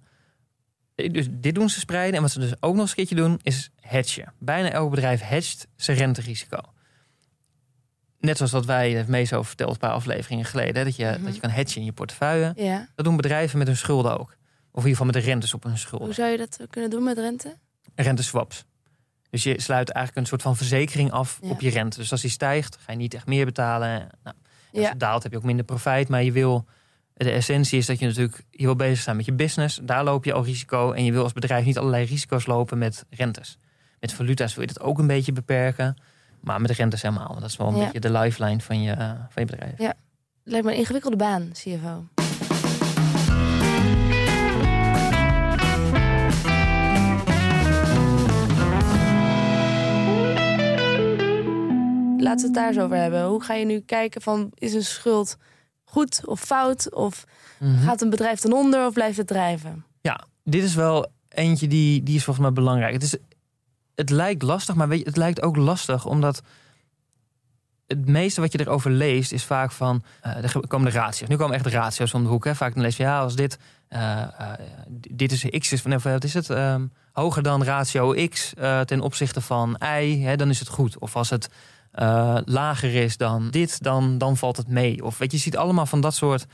[0.97, 2.15] dus dit doen ze spreiden.
[2.17, 4.33] En wat ze dus ook nog eens een keertje doen, is hedgen.
[4.39, 6.59] Bijna elk bedrijf hedgt zijn renterisico.
[8.21, 11.05] Net zoals dat wij, het meest over verteld een paar afleveringen geleden, hè, dat, je,
[11.05, 11.25] Mhm.
[11.25, 12.53] dat je kan hedgen in je portefeuille.
[12.57, 12.89] Ja.
[12.95, 14.29] Dat doen bedrijven met hun schulden ook.
[14.31, 16.07] Of in ieder geval met de rentes op hun schulden.
[16.07, 17.57] Hoe zou je dat kunnen doen met rente?
[17.95, 18.65] Renteswaps.
[19.31, 21.49] Dus je sluit eigenlijk een soort van verzekering af Ja.
[21.51, 21.99] op je rente.
[21.99, 23.89] Dus als die stijgt, ga je niet echt meer betalen.
[24.23, 24.37] Nou,
[24.73, 24.89] als Ja.
[24.89, 26.09] het daalt, heb je ook minder profijt.
[26.09, 26.67] Maar je wil,
[27.25, 29.81] de essentie is dat je natuurlijk je wil bezig zijn met je business.
[29.83, 30.93] Daar loop je al risico.
[30.93, 33.59] En je wil als bedrijf niet allerlei risico's lopen met rentes.
[34.01, 35.97] Met valuta's wil je dat ook een beetje beperken.
[36.41, 37.29] Maar met de rentes helemaal.
[37.29, 37.85] Want dat is wel een Ja.
[37.85, 38.95] beetje de lifeline van je,
[39.31, 39.95] van je bedrijf.
[40.45, 42.05] Lijkt me een ingewikkelde baan, CFO.
[52.19, 53.25] Laten we het daar eens over hebben.
[53.25, 55.37] Hoe ga je nu kijken van is een schuld
[55.97, 56.95] goed of fout?
[56.95, 57.25] Of
[57.59, 57.85] Mhm.
[57.85, 59.85] gaat een bedrijf ten onder of blijft het drijven?
[60.01, 62.93] Ja, dit is wel eentje die, die is volgens mij belangrijk.
[62.93, 63.17] Het, is,
[63.95, 66.43] het lijkt lastig, maar weet je, het lijkt ook lastig omdat
[67.87, 71.29] het meeste wat je erover leest is vaak van, eh er komen de ratio's.
[71.29, 72.45] Nu komen echt de ratio's om de hoek.
[72.45, 72.55] Hè.
[72.55, 74.23] Vaak dan lees je, ja, als dit, eh,
[75.11, 78.53] dit is x, is, of wat is het, Ehm, hoger dan ratio x
[78.85, 80.99] ten opzichte van y, hè, dan is het goed.
[80.99, 81.49] Of als het
[81.97, 85.05] eh, lager is dan dit, dan, dan valt het mee.
[85.05, 86.47] Of weet je, je ziet allemaal van dat soort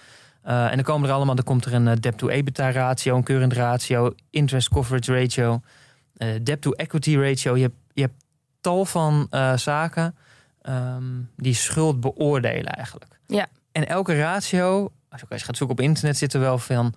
[0.42, 3.52] eh, en dan komen er allemaal, dan komt er een eh, debt-to-EBITDA ratio, een current
[3.52, 5.60] ratio, interest coverage ratio,
[6.42, 7.56] debt-to-equity ratio.
[7.56, 8.24] Je hebt, je hebt
[8.60, 9.26] tal van
[9.56, 10.16] zaken
[10.60, 11.04] ehm,
[11.36, 13.18] die schuld beoordelen eigenlijk.
[13.26, 13.46] Ja.
[13.72, 16.94] En elke ratio, als je gaat zoeken op internet, zit er wel van,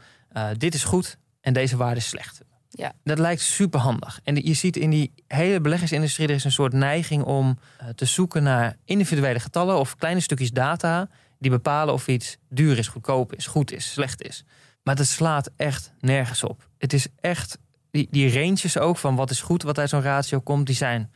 [0.57, 2.44] dit is goed en deze waarde is slecht.
[2.75, 2.93] Ja.
[3.03, 4.19] Dat lijkt super handig.
[4.23, 8.05] En je ziet in die hele beleggersindustrie, er is een soort neiging om eh, te
[8.05, 11.09] zoeken naar individuele getallen of kleine stukjes data
[11.39, 14.43] die bepalen of iets duur is, goedkoop is, goed is, slecht is.
[14.83, 16.69] Maar dat slaat echt nergens op.
[16.77, 17.57] Het is echt,
[17.91, 21.11] die, die ranges ook van wat is goed, wat uit zo'n ratio komt, die zijn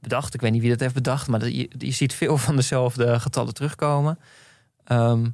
[0.00, 0.34] bedacht.
[0.34, 3.20] Ik weet niet wie dat heeft bedacht, maar dat, je, je ziet veel van dezelfde
[3.20, 4.18] getallen terugkomen.
[4.84, 5.28] Ehm,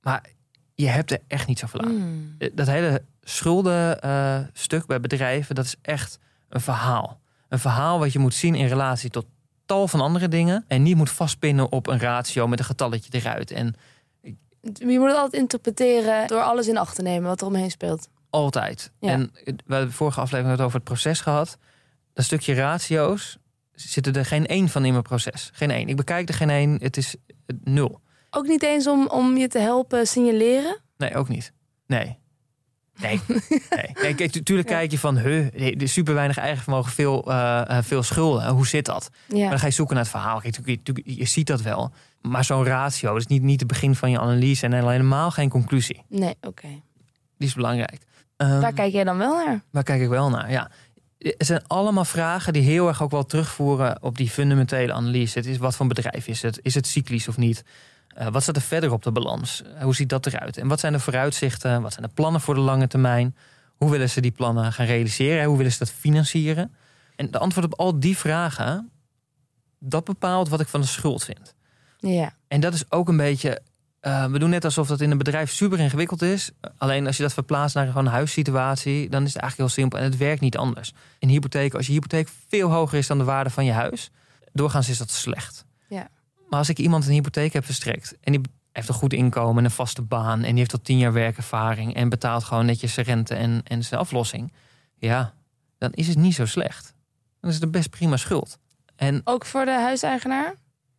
[0.00, 0.24] maar
[0.74, 1.90] je hebt er echt niet zoveel aan.
[1.90, 2.34] Hmm.
[2.38, 7.20] Eh, Dat hele schuldenstuk bij bedrijven, dat is echt een verhaal.
[7.48, 9.26] Een verhaal wat je moet zien in relatie tot
[9.66, 10.64] tal van andere dingen.
[10.68, 13.50] En niet moet vastpinnen op een ratio met een getalletje eruit.
[13.50, 13.74] En
[14.60, 18.08] Je moet het altijd interpreteren door alles in acht te nemen wat er omheen speelt.
[18.30, 18.92] Altijd.
[19.00, 19.10] Ja.
[19.10, 21.58] En we hebben de vorige aflevering het over het proces gehad.
[22.12, 23.38] Dat stukje ratio's
[23.74, 25.50] zitten er geen één van in mijn proces.
[25.52, 25.88] Geen één.
[25.88, 26.78] Ik bekijk er geen één.
[26.82, 28.00] Het is eh, nul.
[28.30, 30.80] Ook niet eens om, om je te helpen signaleren.
[30.96, 31.52] Nee, ook niet.
[31.86, 32.18] Nee.
[33.00, 33.20] Nee.
[33.28, 33.90] nee.
[34.02, 37.84] nee kijk, kijk je van, huh, er is super weinig eigen vermogen, veel, eh, eh,
[37.84, 38.48] veel schulden.
[38.48, 39.10] Hoe zit dat?
[39.28, 40.40] Maar dan ga je zoeken naar het verhaal.
[40.40, 41.92] Kijk, je, ziet dat wel.
[42.20, 45.48] Maar zo'n ratio, dat is niet, niet het begin van je analyse en helemaal geen
[45.48, 46.02] conclusie.
[46.08, 46.68] Nee, oké.
[47.38, 48.02] Die is belangrijk.
[48.36, 49.62] Ehm, Waar kijk jij dan wel naar?
[49.70, 50.50] Waar kijk ik wel naar?
[50.50, 50.70] Ja.
[51.18, 55.38] Er zijn allemaal vragen die heel erg ook wel terugvoeren op die fundamentele analyse.
[55.38, 56.58] Het is wat voor bedrijf is het?
[56.62, 57.64] Is het cyclisch of niet?
[58.14, 59.62] Eh, wat staat er verder op de balans?
[59.62, 60.56] Eh, hoe ziet dat eruit?
[60.56, 61.82] En wat zijn de vooruitzichten?
[61.82, 63.36] Wat zijn de plannen voor de lange termijn?
[63.76, 65.44] Hoe willen ze die plannen gaan realiseren?
[65.44, 66.74] Hoe willen ze dat financieren?
[67.16, 68.90] En de antwoord op al die vragen,
[69.78, 71.54] dat bepaalt wat ik van de schuld vind.
[71.98, 72.32] Ja.
[72.48, 73.60] En dat is ook een beetje.
[74.00, 76.50] eh, we doen net alsof dat in een bedrijf super ingewikkeld is.
[76.76, 79.98] Alleen als je dat verplaatst naar gewoon een huissituatie, dan is het eigenlijk heel simpel
[79.98, 80.92] en het werkt niet anders.
[81.18, 84.10] In hypotheek, als je hypotheek veel hoger is dan de waarde van je huis,
[84.52, 85.64] doorgaans is dat slecht.
[86.52, 88.40] Maar als ik iemand een hypotheek heb verstrekt en die
[88.72, 91.94] heeft een goed inkomen en een vaste baan en die heeft al tien jaar werkervaring
[91.94, 94.52] en betaalt gewoon netjes zijn rente en, en zijn aflossing,
[94.96, 95.34] ja,
[95.78, 96.94] dan is het niet zo slecht.
[97.40, 98.58] Dan is het een best prima schuld.
[98.96, 100.54] En Ook voor de huiseigenaar?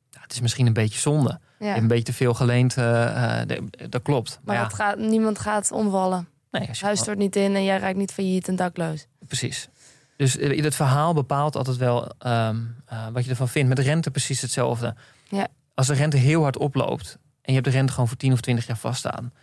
[0.09, 1.39] ja, het is misschien een beetje zonde.
[1.59, 1.77] Ja.
[1.77, 4.29] een beetje te veel geleend, eh, eh, dat klopt.
[4.29, 6.27] Maar, Maar ja, het gaat, niemand gaat omvallen.
[6.51, 9.07] nee, als Het je huis stort niet in en jij raakt niet failliet en dakloos.
[9.27, 9.69] precies.
[10.17, 13.69] Dus eh, het verhaal bepaalt altijd wel ehm, eh, wat je ervan vindt.
[13.69, 14.95] Met rente precies hetzelfde.
[15.35, 15.47] Ja.
[15.73, 18.41] Als de rente heel hard oploopt en je hebt de rente gewoon voor 10 of
[18.41, 19.33] 20 jaar vaststaan,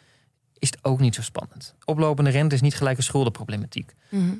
[0.58, 1.74] is het ook niet zo spannend.
[1.84, 3.94] Oplopende rente is niet gelijk een schuldenproblematiek.
[4.08, 4.34] Mhm.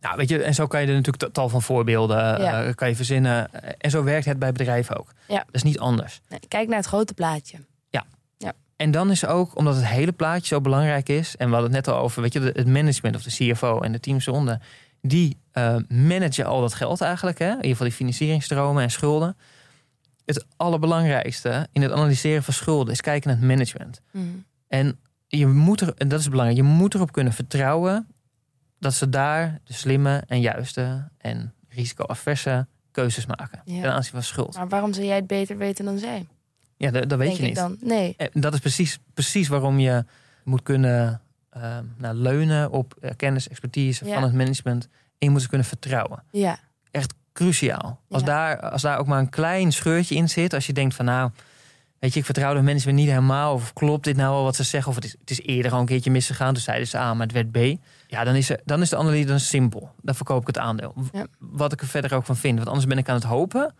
[0.00, 2.72] Nou, weet je, en zo kan je er natuurlijk tal van voorbeelden eh, Ja.
[2.72, 3.50] kan je verzinnen.
[3.80, 5.12] En zo werkt het bij bedrijven ook.
[5.28, 5.36] Ja.
[5.38, 6.20] Dat is niet anders.
[6.28, 7.58] Nee, kijk naar het grote plaatje.
[8.76, 11.86] En dan is ook, omdat het hele plaatje zo belangrijk is, en we hadden het
[11.86, 14.60] net al over, weet je, het management of de CFO en de teams eronder,
[15.00, 17.48] die eh, managen al dat geld eigenlijk, hè?
[17.48, 19.36] in ieder geval die financieringsstromen en schulden.
[20.24, 24.00] Het allerbelangrijkste in het analyseren van schulden is kijken naar het management.
[24.10, 24.24] Mhm.
[24.68, 28.06] En je moet er, en dat is belangrijk, je moet erop kunnen vertrouwen
[28.78, 33.80] dat ze daar de slimme en juiste en risicoaverse keuzes maken Ja.
[33.82, 34.56] ten aanzien van schuld.
[34.56, 36.26] Maar waarom zou jij het beter weten dan zij?
[36.76, 37.56] Ja, dat, dat weet denk je ik niet.
[37.58, 37.76] dan.
[37.80, 38.14] Nee.
[38.16, 40.04] En dat is precies, precies waarom je
[40.44, 44.14] moet kunnen eh, nou, leunen op eh, kennis, expertise Ja.
[44.14, 44.84] van het management.
[44.84, 44.90] En
[45.26, 46.22] je moet ze kunnen vertrouwen.
[46.30, 46.58] Ja.
[46.90, 48.00] Echt cruciaal.
[48.10, 48.26] Als, Ja.
[48.26, 51.30] daar, als daar ook maar een klein scheurtje in zit, als je denkt van nou,
[51.98, 53.52] weet je, ik vertrouw de management niet helemaal.
[53.54, 54.88] Of klopt dit nou wel wat ze zeggen?
[54.90, 56.54] Of het is, het is eerder al een keertje misgegaan.
[56.54, 57.80] Dus zeiden ze A, maar het werd B.
[58.06, 59.90] Ja, dan is, er, dan is de analyse dan simpel.
[60.02, 60.94] Dan verkoop ik het aandeel.
[61.12, 61.26] Ja.
[61.38, 62.56] Wat ik er verder ook van vind.
[62.56, 63.74] Want anders ben ik aan het hopen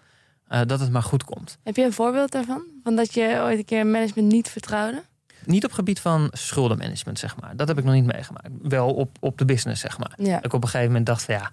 [0.49, 1.59] eh, dat het maar goed komt.
[1.62, 2.62] Heb je een voorbeeld daarvan?
[2.83, 5.03] Van dat je ooit een keer management niet vertrouwde?
[5.45, 7.57] Niet op gebied van schuldenmanagement, zeg maar.
[7.57, 8.49] Dat heb ik nog niet meegemaakt.
[8.62, 10.12] Wel op, op de business, zeg maar.
[10.17, 10.37] Ja.
[10.43, 11.51] Ik op een gegeven moment dacht van ja,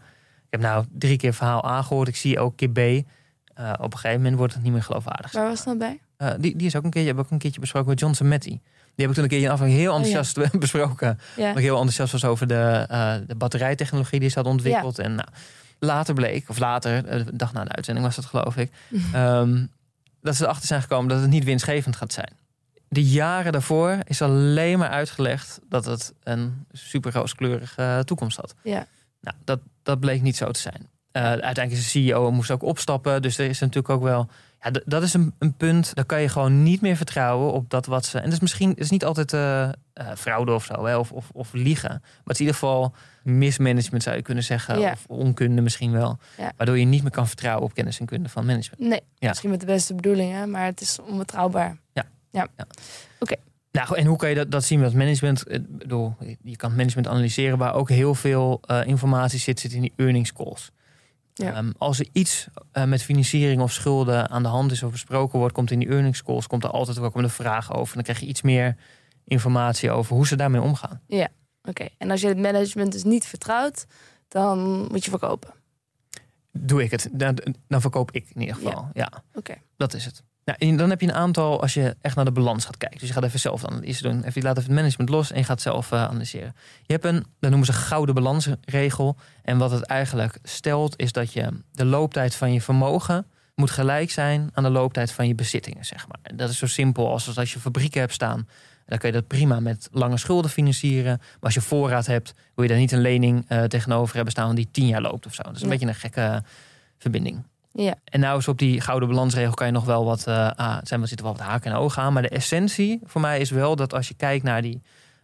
[0.51, 2.07] heb nou drie keer verhaal A gehoord.
[2.07, 2.77] Ik zie ook keer B.
[2.77, 5.31] Eh, op een gegeven moment wordt het niet meer geloofwaardig.
[5.31, 5.99] Waar was dan bij?
[6.17, 8.27] Eh, die, die is ook een keertje, heb ik ook een keertje besproken met Johnson
[8.27, 8.49] Matty.
[8.49, 8.59] Die
[8.95, 11.19] heb ik toen een keer in aflevering heel enthousiast besproken.
[11.35, 11.41] Ja.
[11.41, 14.99] Omdat ik heel enthousiast was over de, eh, de batterijtechnologie die ze had ontwikkeld.
[14.99, 15.27] En nou,
[15.79, 18.71] later bleek, of later, de dag na de uitzending was dat geloof ik,
[19.13, 19.65] ehm,
[20.21, 22.33] dat ze erachter zijn gekomen dat het niet winstgevend gaat zijn.
[22.87, 28.55] De jaren daarvoor is alleen maar uitgelegd dat het een super rooskleurige eh, toekomst had.
[28.63, 28.87] Ja.
[29.21, 30.89] Nou, dat, dat bleek niet zo te zijn.
[31.11, 33.21] Eh, uiteindelijk is de CEO moest ook opstappen.
[33.21, 34.27] Dus er is natuurlijk ook wel.
[34.61, 35.95] Ja, dat is een, een punt.
[35.95, 38.17] Daar kan je gewoon niet meer vertrouwen op dat wat ze.
[38.17, 39.71] En dat is misschien is niet altijd eh, eh,
[40.17, 41.89] fraude of zo, hè, of, of, of liegen.
[41.89, 44.79] Maar het is in ieder geval mismanagement, zou je kunnen zeggen.
[44.79, 44.91] Ja.
[44.91, 46.17] Of onkunde misschien wel.
[46.37, 46.51] Ja.
[46.57, 48.79] Waardoor je niet meer kan vertrouwen op kennis en kunde van management.
[48.89, 49.27] Nee, Ja.
[49.27, 51.77] misschien met de beste bedoelingen, maar het is onbetrouwbaar.
[53.71, 55.51] Nou, en hoe kan je dat, dat zien met management?
[55.51, 59.81] Ik bedoel, je kan management analyseren waar ook heel veel eh, informatie zit, zit in
[59.81, 60.71] die earnings calls.
[61.33, 61.53] Ja.
[61.53, 65.39] Ehm, als er iets eh, met financiering of schulden aan de hand is of besproken
[65.39, 67.93] wordt, komt in die earnings calls komt er altijd ook een vraag over.
[67.93, 68.75] Dan krijg je iets meer
[69.25, 71.01] informatie over hoe ze daarmee omgaan.
[71.63, 73.85] Oké, en als je het management dus niet vertrouwt,
[74.27, 75.53] dan moet je verkopen.
[76.51, 78.89] Doe ik het, dan, dan verkoop ik in ieder geval.
[78.93, 79.53] Ja, Oké.
[79.77, 80.23] dat is het.
[80.45, 82.99] Nou, en dan heb je een aantal, als je echt naar de balans gaat kijken.
[82.99, 84.17] Dus je gaat even zelf analyse doen.
[84.17, 86.55] Even, je laat even het management los en je gaat zelf eh, analyseren.
[86.81, 89.17] Je hebt een, dat noemen ze gouden balansregel.
[89.43, 93.25] En wat het eigenlijk stelt, is dat je de looptijd van je vermogen
[93.55, 96.19] moet gelijk zijn aan de looptijd van je bezittingen, zeg maar.
[96.21, 98.47] En dat is zo simpel als als je fabrieken hebt staan.
[98.85, 101.17] Dan kun je dat prima met lange schulden financieren.
[101.17, 104.55] Maar als je voorraad hebt, wil je daar niet een lening eh, tegenover hebben staan
[104.55, 105.43] die tien jaar loopt of zo.
[105.43, 106.43] Dat is een beetje een gekke
[106.97, 107.43] verbinding.
[107.73, 107.95] Ja.
[108.03, 111.01] En nou is op die gouden balansregel kan je nog wel wat, uh, ah, zijn,
[111.01, 112.13] er zitten wel wat haken en ogen aan.
[112.13, 114.81] Maar de essentie voor mij is wel dat als je kijkt naar die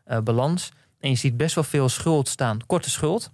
[0.07, 3.31] uh, balans en je ziet best wel veel schuld staan, korte schuld.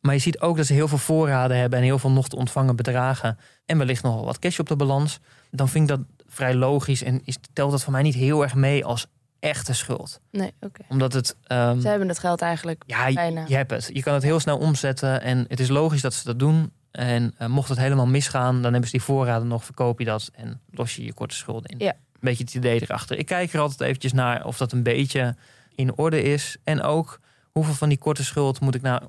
[0.00, 2.36] Maar je ziet ook dat ze heel veel voorraden hebben en heel veel nog te
[2.36, 3.38] ontvangen bedragen.
[3.66, 5.20] En wellicht nog wel wat cash op de balans.
[5.50, 8.54] Dan vind ik dat vrij logisch en is, telt dat voor mij niet heel erg
[8.54, 9.06] mee als
[9.40, 10.20] echte schuld.
[10.30, 10.80] Nee, oké.
[10.88, 11.36] Omdat het.
[11.48, 13.44] Um, Ze hebben het geld eigenlijk ja, bijna.
[13.48, 13.90] je hebt het.
[13.92, 16.72] Je kan het heel snel omzetten en het is logisch dat ze dat doen.
[16.90, 20.30] En uh, mocht het helemaal misgaan, dan hebben ze die voorraden nog, verkoop je dat
[20.34, 21.78] en los je je korte schulden in.
[21.78, 21.92] Ja.
[21.92, 23.18] Een beetje het idee erachter.
[23.18, 25.36] Ik kijk er altijd eventjes naar of dat een beetje
[25.74, 26.56] in orde is.
[26.64, 27.20] En ook
[27.50, 29.02] hoeveel van die korte schuld moet ik nou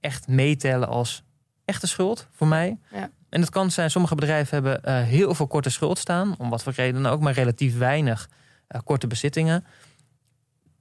[0.00, 1.22] echt meetellen als
[1.64, 2.78] echte schuld voor mij.
[2.92, 3.10] Ja.
[3.28, 6.62] En het kan zijn, sommige bedrijven hebben uh, heel veel korte schuld staan, om wat
[6.62, 8.28] voor reden ook, maar relatief weinig
[8.68, 9.64] uh, korte bezittingen.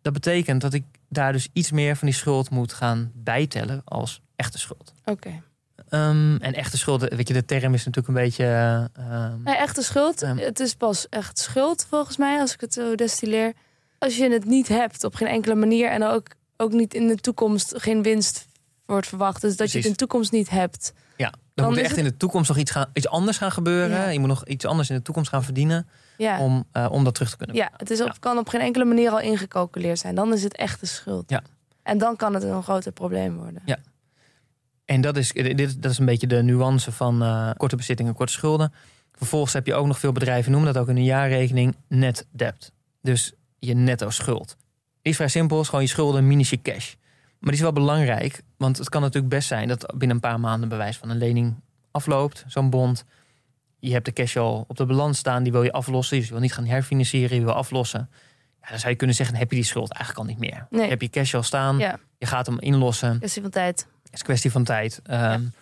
[0.02, 4.22] Dat betekent dat ik daar dus iets meer van die schuld moet gaan bijtellen als
[4.36, 4.94] echte schuld.
[5.00, 5.12] Oké.
[5.12, 5.42] Okay.
[5.90, 8.46] Um, en echte schuld, weet je, de term is natuurlijk een beetje.
[9.00, 10.24] Uh, nee, echte schuld.
[10.24, 13.54] Um, het is pas echt schuld volgens mij, als ik het zo destilleer.
[14.00, 16.28] Als je het niet hebt op geen enkele manier en ook,
[16.58, 18.46] ook niet in de toekomst geen winst
[18.86, 19.42] wordt verwacht.
[19.42, 19.74] Dus dat Precies.
[19.74, 20.94] je het in de toekomst niet hebt.
[21.18, 22.00] Ja, dan, dan moet er echt het...
[22.00, 23.98] in de toekomst nog iets, gaan, iets anders gaan gebeuren.
[23.98, 24.10] Ja.
[24.10, 25.88] Je moet nog iets anders in de toekomst gaan verdienen.
[26.18, 26.40] Ja.
[26.40, 28.14] Om, uh, om dat terug te kunnen Ja, het is op, ja.
[28.20, 30.16] kan op geen enkele manier al ingecalculeerd zijn.
[30.16, 31.30] Dan is het echte schuld.
[31.30, 31.42] Ja.
[31.84, 33.62] En dan kan het een groter probleem worden.
[33.66, 33.78] Ja.
[34.88, 38.32] En dat is, dit, dat is een beetje de nuance van uh, korte bezittingen, korte
[38.34, 38.74] schulden.
[39.12, 42.72] Vervolgens heb je ook nog veel bedrijven, noemen dat ook in een jaarrekening, net debt.
[43.02, 44.56] Dus je netto schuld.
[45.02, 46.94] Die is vrij simpel, is gewoon je schulden minus je cash.
[47.40, 50.40] Maar die is wel belangrijk, want het kan natuurlijk best zijn dat binnen een paar
[50.40, 51.56] maanden bewijs van een lening
[51.92, 53.06] afloopt, zo'n bond.
[53.80, 56.18] Je hebt de cash al op de balans staan, die wil je aflossen.
[56.18, 58.10] Dus je wil niet gaan herfinancieren, je wil aflossen.
[58.62, 60.68] Ja, dan zou je kunnen zeggen, heb je die schuld eigenlijk al niet meer.
[60.70, 60.82] Nee.
[60.84, 62.00] Je hebt je cash al staan, Ja.
[62.18, 63.18] je gaat hem inlossen.
[63.18, 63.88] Kwestie van tijd.
[64.10, 65.02] Het is kwestie van tijd.
[65.12, 65.54] Um,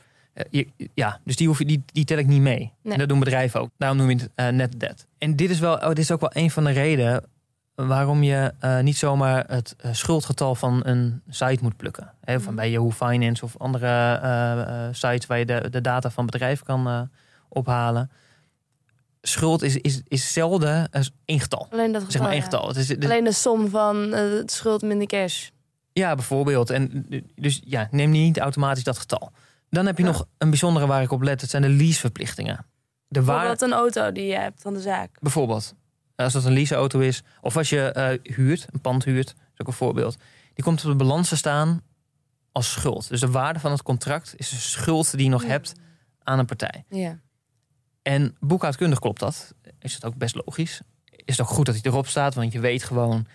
[0.49, 2.73] je, ja, dus die, hoef je, die, die tel ik niet mee.
[2.81, 2.93] Nee.
[2.93, 3.69] En dat doen bedrijven ook.
[3.77, 5.07] Daarom noem je het uh, net debt.
[5.17, 7.23] En dit is, wel, oh, dit is ook wel een van de redenen
[7.75, 12.13] waarom je uh, niet zomaar het uh, schuldgetal van een site moet plukken.
[12.21, 16.65] Hè, van bij Yahoo Finance of andere sites waar je de, de data van bedrijven
[16.65, 17.09] kan
[17.49, 18.11] ophalen.
[19.21, 20.89] Schuld is, is, is zelden
[21.25, 21.67] één getal.
[21.71, 22.45] Alleen dat getal, zeg maar één ja.
[22.45, 22.67] getal.
[22.67, 25.49] Het is, het is, Alleen de som van het schuld minder cash.
[25.99, 26.69] Ja, bijvoorbeeld.
[26.69, 29.31] En dus ja, neem niet automatisch dat getal.
[29.69, 30.09] Dan heb je Ja.
[30.11, 31.39] nog een bijzondere waar ik op let.
[31.39, 32.65] Dat zijn de leaseverplichtingen.
[33.07, 35.17] De waar, Bijvoorbeeld een auto die je hebt van de zaak.
[35.21, 35.73] bijvoorbeeld,
[36.15, 39.59] als dat een leaseauto is, of als je eh, huurt, een pand huurt, dat is
[39.61, 40.17] ook een voorbeeld.
[40.53, 41.81] Die komt op de balans te staan
[42.51, 43.09] als schuld.
[43.09, 45.47] Dus de waarde van het contract is de schuld die je nog Ja.
[45.49, 45.73] hebt
[46.23, 46.83] aan een partij.
[46.89, 47.19] Ja.
[48.01, 49.53] En boekhoudkundig klopt dat.
[49.79, 50.81] Is het ook best logisch.
[51.05, 53.27] Is het ook goed dat hij erop staat, want je weet gewoon,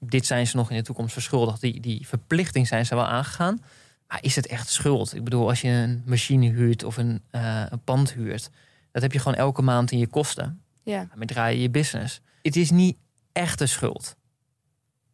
[0.00, 1.60] dit zijn ze nog in de toekomst verschuldigd.
[1.60, 3.62] Die, die verplichting zijn ze wel aangegaan.
[4.08, 5.14] Maar is het echt schuld?
[5.14, 8.50] Ik bedoel, als je een machine huurt of een, eh, een pand huurt,
[8.92, 10.62] dat heb je gewoon elke maand in je kosten.
[10.82, 11.04] Ja.
[11.04, 12.20] Daarmee draai je je business.
[12.42, 12.96] Het is niet
[13.32, 14.16] echte schuld.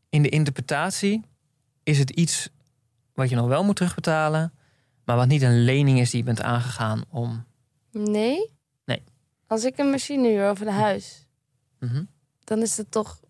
[0.08, 1.22] In de interpretatie
[1.82, 2.48] is het iets
[3.14, 4.52] wat je nog wel moet terugbetalen,
[5.04, 7.44] maar wat niet een lening is die je bent aangegaan om.
[7.90, 8.50] Nee?
[8.84, 9.02] Nee.
[9.46, 11.26] Als ik een machine huur of een huis,
[11.78, 12.04] Mhm.
[12.44, 13.20] dan is het toch...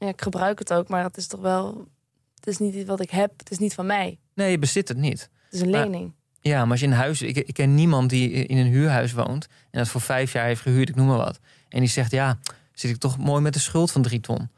[0.00, 1.88] Ja, ik gebruik het ook, maar het is toch wel...
[2.34, 4.18] Het is niet wat ik heb, het is niet van mij.
[4.34, 5.20] Nee, je bezit het niet.
[5.44, 6.12] Het is een Maar- lening.
[6.40, 7.22] Ja, maar als je in huis.
[7.22, 9.46] Ik, ik ken niemand die in een huurhuis woont.
[9.70, 11.38] en dat voor vijf jaar heeft gehuurd, ik noem maar wat.
[11.68, 12.38] En die zegt: Ja,
[12.72, 14.48] zit ik toch mooi met de schuld van drie ton.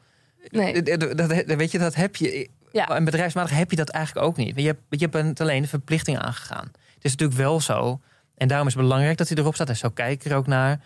[0.49, 0.81] Nee.
[0.81, 2.49] Dat, dat, dat- weet je, dat heb je.
[2.71, 2.87] Ja.
[2.87, 4.55] En bedrijfsmatig heb je dat eigenlijk ook niet.
[4.59, 6.65] Je hebt, je hebt alleen de verplichting aangegaan.
[6.95, 7.99] Het is natuurlijk wel zo.
[8.35, 9.69] En daarom is het belangrijk dat hij erop staat.
[9.69, 10.81] En zo kijken er ook naar.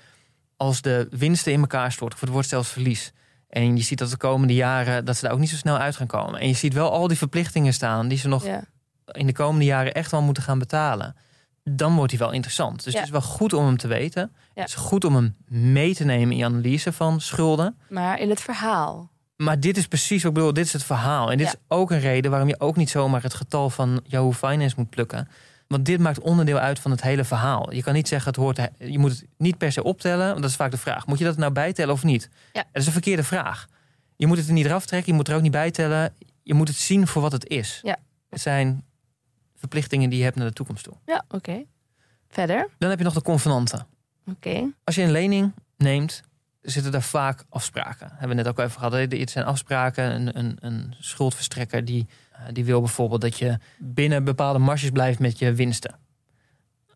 [0.58, 3.14] Als de winsten in elkaar storten, of het wordt zelfs verlies.
[3.49, 5.95] En je ziet dat de komende jaren dat ze daar ook niet zo snel uit
[5.95, 6.39] gaan komen.
[6.39, 8.63] En je ziet wel al die verplichtingen staan die ze nog Ja.
[9.11, 11.15] in de komende jaren echt wel moeten gaan betalen.
[11.63, 12.83] Dan wordt hij wel interessant.
[12.83, 12.99] Dus Ja.
[12.99, 14.31] het is wel goed om hem te weten.
[14.53, 14.61] Ja.
[14.61, 17.77] Het is goed om hem mee te nemen in je analyse van schulden.
[17.89, 19.11] Maar in het verhaal.
[19.35, 20.53] Maar dit is precies wat ik bedoel.
[20.53, 21.31] Dit is het verhaal.
[21.31, 24.31] En dit is ook een reden waarom je ook niet zomaar het getal van Yahoo
[24.33, 25.27] Finance moet plukken.
[25.68, 27.74] Want dit maakt onderdeel uit van het hele verhaal.
[27.74, 30.28] Je kan niet zeggen, het hoort, je moet het niet per se optellen.
[30.28, 31.07] Want dat is vaak de vraag.
[31.07, 32.30] Moet je dat nou bijtellen of niet?
[32.53, 32.63] Ja.
[32.72, 33.68] Dat is een verkeerde vraag.
[34.15, 35.11] Je moet het er niet eraf trekken.
[35.11, 36.13] Je moet er ook niet bijtellen.
[36.43, 37.80] Je moet het zien voor wat het is.
[37.84, 37.97] Ja.
[38.30, 38.86] Het zijn
[39.55, 40.93] verplichtingen die je hebt naar de toekomst toe.
[41.05, 41.63] Ja, oké.
[42.30, 42.70] Verder?
[42.78, 43.88] Dan heb je nog de convenanten.
[44.30, 44.72] Oké.
[44.84, 46.22] Als je een lening neemt,
[46.62, 48.08] zitten daar vaak afspraken.
[48.10, 48.93] Hebben we net ook even gehad.
[48.93, 50.14] Het zijn afspraken.
[50.14, 55.20] Een, een, een schuldverstrekker die, eh, die wil bijvoorbeeld dat je binnen bepaalde marges blijft
[55.20, 55.95] met je winsten.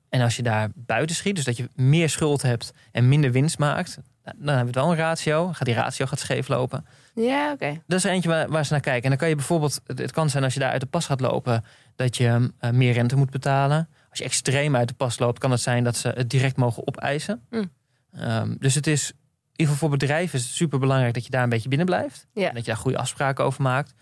[0.10, 3.58] En als je daar buiten schiet, dus dat je meer schuld hebt en minder winst
[3.58, 5.48] maakt, nou, dan hebben we wel een ratio.
[5.48, 6.86] Gaat die ratio gaat scheef lopen.
[7.16, 7.82] Ja, oké.
[7.88, 9.04] Dat is er eentje waar, waar ze naar kijken.
[9.04, 11.06] En dan kan je bijvoorbeeld, het het kan zijn als je daar uit de pas
[11.06, 11.64] gaat lopen,
[11.96, 13.90] dat je eh, meer rente moet betalen.
[14.10, 16.88] Als je extreem uit de pas loopt, kan het zijn dat ze het direct mogen
[16.88, 17.42] opeisen.
[17.50, 17.72] Mm.
[18.12, 19.14] Ehm, dus het is,
[19.62, 22.28] ieder geval voor bedrijven is het super belangrijk dat je daar een beetje binnen blijft.
[22.34, 22.48] Ja.
[22.48, 23.94] En dat je daar goede afspraken over maakt.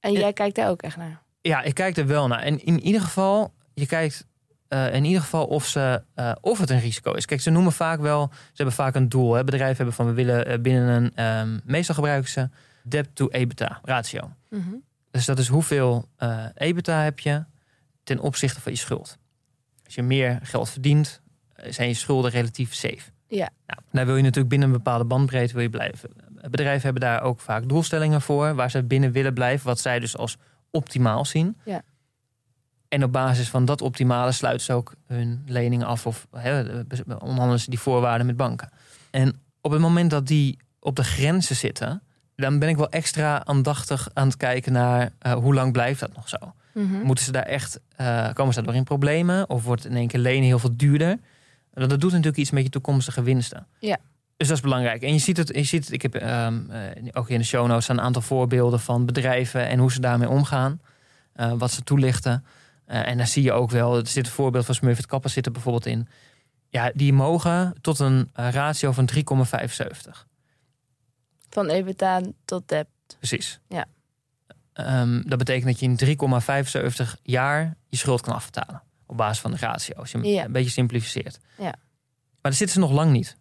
[0.00, 1.22] En jij kijkt daar ook echt naar.
[1.40, 2.42] Ja, ik kijk er wel naar.
[2.42, 4.26] En in ieder geval, je kijkt
[4.68, 7.24] eh, in ieder geval of, ze, eh, of het een risico is.
[7.24, 9.34] Kijk, ze noemen vaak wel, ze hebben vaak een doel.
[9.34, 9.44] Hè.
[9.44, 12.48] Bedrijven hebben van we willen eh, binnen een, ehm, meestal gebruiken ze
[12.82, 14.32] debt to EBITDA ratio.
[14.50, 14.74] Mhm.
[15.10, 17.44] Dus dat is hoeveel eh EBITDA heb je
[18.02, 19.18] ten opzichte van je schuld.
[19.84, 23.10] Als je meer geld verdient, eh, zijn je schulden relatief safe.
[23.30, 23.50] Ja.
[23.66, 26.10] Nou, daar wil je natuurlijk binnen een bepaalde bandbreedte wil je blijven.
[26.50, 30.16] Bedrijven hebben daar ook vaak doelstellingen voor, waar ze binnen willen blijven, wat zij dus
[30.16, 30.36] als
[30.70, 31.56] optimaal zien.
[31.64, 31.82] Ja.
[32.88, 36.26] En op basis van dat optimale sluiten ze ook hun leningen af of
[37.18, 38.70] onderhandelen ze die voorwaarden met banken.
[39.10, 42.02] En op het moment dat die op de grenzen zitten,
[42.36, 46.14] dan ben ik wel extra aandachtig aan het kijken naar eh, hoe lang blijft dat
[46.14, 46.36] nog zo.
[46.72, 47.00] Mhm.
[47.02, 49.50] Moeten ze daar echt, eh, komen ze daardoor in problemen?
[49.50, 51.18] Of wordt in één keer lenen heel veel duurder?
[51.72, 53.66] Dat, dat doet natuurlijk iets met je toekomstige winsten.
[53.78, 53.98] Ja.
[54.36, 55.02] Dus dat is belangrijk.
[55.02, 57.66] En je ziet het, je ziet het ik heb ehm, eh, ook in de show
[57.66, 60.80] notes een aantal voorbeelden van bedrijven en hoe ze daarmee omgaan.
[61.32, 62.44] eh, wat ze toelichten.
[62.84, 65.46] Eh, en daar zie je ook wel, er zit een voorbeeld van Smurfit Kappa zit
[65.46, 66.08] er bijvoorbeeld in.
[66.68, 70.26] Ja, die mogen tot een ratio van 3,75.
[71.48, 72.88] Van EBITDA tot debt.
[73.18, 73.60] Precies.
[73.68, 73.86] Ja.
[74.72, 78.82] Ehm, dat betekent dat je in 3,75 jaar je schuld kan afbetalen.
[79.10, 79.94] Op basis van de ratio.
[79.96, 80.44] Als je hem Ja.
[80.44, 81.38] een beetje simplificeert.
[81.58, 81.64] Ja.
[81.64, 81.74] Maar
[82.40, 83.36] daar zitten ze nog lang niet.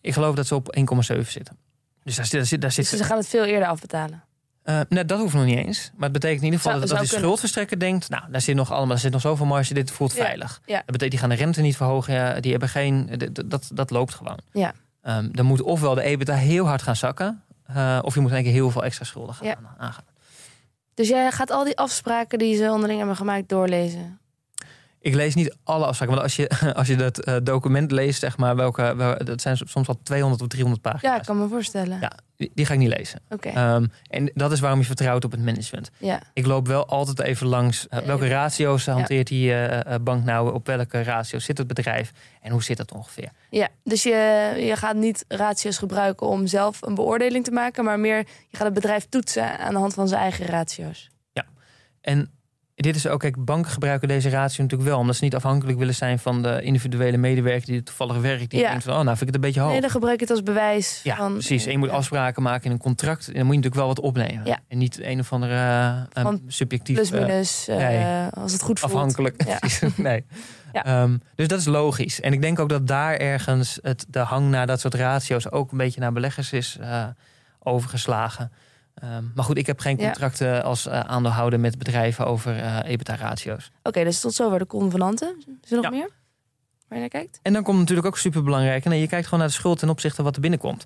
[0.00, 1.56] Ik geloof dat ze op 1,7 zitten.
[2.04, 4.22] Dus daar daar daar Dus ze gaan het veel eerder afbetalen.
[4.62, 5.90] eh, nee, dat hoeft nog niet eens.
[5.94, 7.26] Maar het betekent in ieder geval Zou- dat, dat zou die kunnen.
[7.26, 8.08] schuldverstrekker denkt...
[8.08, 10.60] nou, daar zit nog allemaal, daar zit nog zoveel marge, dit voelt Ja, veilig.
[10.66, 10.76] ja.
[10.76, 12.14] Dat betekent, die gaan de rente niet verhogen.
[12.14, 13.10] ja, Die hebben geen,
[13.46, 14.38] dat, dat loopt gewoon.
[14.52, 14.72] Ja.
[15.02, 17.42] Ehm, dan moet ofwel de EBITDA heel hard gaan zakken...
[17.66, 19.58] eh, of je moet in één keer heel veel extra schulden gaan Ja.
[19.78, 20.04] aangaan.
[20.94, 24.18] Dus jij gaat al die afspraken die ze onderling hebben gemaakt doorlezen.
[25.02, 26.14] Ik lees niet alle afspraken.
[26.14, 26.50] Want als je,
[26.80, 30.42] als je dat eh, document leest, zeg maar, welke, wel, dat zijn soms al 200
[30.42, 31.18] of 300 Ja, pagina's.
[31.18, 32.00] ik kan me voorstellen.
[32.00, 32.12] Ja.
[32.36, 33.20] Die, die ga ik niet lezen.
[33.28, 33.48] Oké.
[33.48, 35.90] Ehm, en dat is waarom je vertrouwt op het management.
[35.98, 36.20] ja.
[36.32, 40.66] Ik loop wel altijd even langs eh, welke ratio's hanteert die eh, bank nou, op
[40.66, 43.28] welke ratio's zit het bedrijf en hoe zit dat ongeveer.
[43.50, 48.00] ja, dus je, je gaat niet ratio's gebruiken om zelf een beoordeling te maken, maar
[48.00, 51.10] meer je gaat het bedrijf toetsen aan de hand van zijn eigen ratio's.
[52.00, 52.30] En
[52.74, 55.94] dit is ook, kijk, banken gebruiken deze ratio natuurlijk wel, omdat ze niet afhankelijk willen
[55.94, 58.50] zijn van de individuele medewerker die toevallig werkt.
[58.50, 58.68] Die Ja.
[58.68, 59.70] denkt van, oh, nou vind ik het een beetje hoog.
[59.70, 61.00] Nee, dan gebruik je het als bewijs.
[61.02, 61.64] ja, van, precies.
[61.66, 63.26] En je moet ja, afspraken maken in een contract.
[63.26, 64.44] En dan moet je natuurlijk wel wat opnemen.
[64.44, 64.58] Ja.
[64.68, 65.54] En niet een of andere
[66.12, 68.26] eh, Van subjectief Plus eh, minus, eh, nee.
[68.30, 68.92] als het goed voelt.
[68.92, 69.44] afhankelijk.
[69.96, 70.24] Nee.
[70.72, 70.84] Ja.
[70.84, 72.20] Ehm, dus dat is logisch.
[72.20, 75.72] En ik denk ook dat daar ergens het, de hang naar dat soort ratio's ook
[75.72, 76.78] een beetje naar beleggers is
[77.58, 78.52] overgeslagen.
[79.02, 80.04] Ehm, maar goed, ik heb geen Ja.
[80.04, 83.70] contracten als eh, aandeelhouder met bedrijven over eh EBITDA-ratio's.
[83.82, 85.36] Oké, dus tot zover de convenanten.
[85.62, 85.90] Is er nog Ja.
[85.90, 86.08] meer?
[86.88, 87.38] Waar je naar kijkt?
[87.42, 88.84] En dan komt natuurlijk ook super belangrijk.
[88.84, 90.84] Nee, je kijkt gewoon naar de schuld ten opzichte van wat er binnenkomt.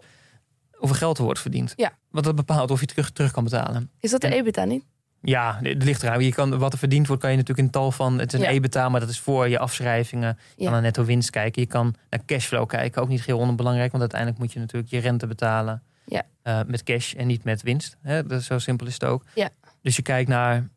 [0.72, 1.72] Hoeveel geld er wordt verdiend.
[1.76, 1.92] Ja.
[2.10, 3.90] Want dat bepaalt of je terug, terug kan betalen.
[4.00, 4.84] Is dat de En- EBITDA niet?
[5.20, 6.24] Ja, het ligt eraan.
[6.24, 8.18] Je kan, wat er verdiend wordt, kan je natuurlijk in tal van.
[8.18, 8.52] Het is een Ja.
[8.52, 10.28] EBITDA, maar dat is voor je afschrijvingen.
[10.38, 10.62] Je Ja.
[10.64, 11.62] kan naar netto winst kijken.
[11.62, 13.02] Je kan naar cashflow kijken.
[13.02, 15.82] Ook niet heel onbelangrijk, want uiteindelijk moet je natuurlijk je rente betalen.
[16.06, 16.22] Ja.
[16.42, 17.96] eh, met cash en niet met winst.
[18.02, 18.26] Hè?
[18.26, 19.24] Dat is, zo simpel is het ook.
[19.34, 19.48] Ja.
[19.82, 20.68] Dus je kijkt naar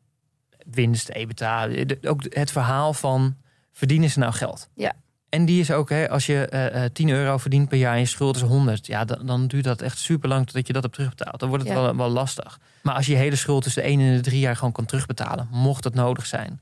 [0.72, 1.68] winst, EBITDA.
[1.68, 3.36] de- Ook het verhaal van
[3.72, 4.70] verdienen ze nou geld?
[4.76, 4.94] Ja.
[5.30, 8.00] En die is ook, hè, als je eh, eh, 10 euro verdient per jaar en
[8.00, 10.84] je schuld is 100, ja, dan, dan duurt dat echt super lang totdat je dat
[10.84, 11.40] hebt terugbetaald.
[11.40, 11.82] Dan wordt het Ja.
[11.82, 12.60] wel, wel lastig.
[12.84, 14.86] Maar als je je hele schuld tussen de 1 en de 3 jaar gewoon kan
[14.86, 16.62] terugbetalen, mocht het nodig zijn,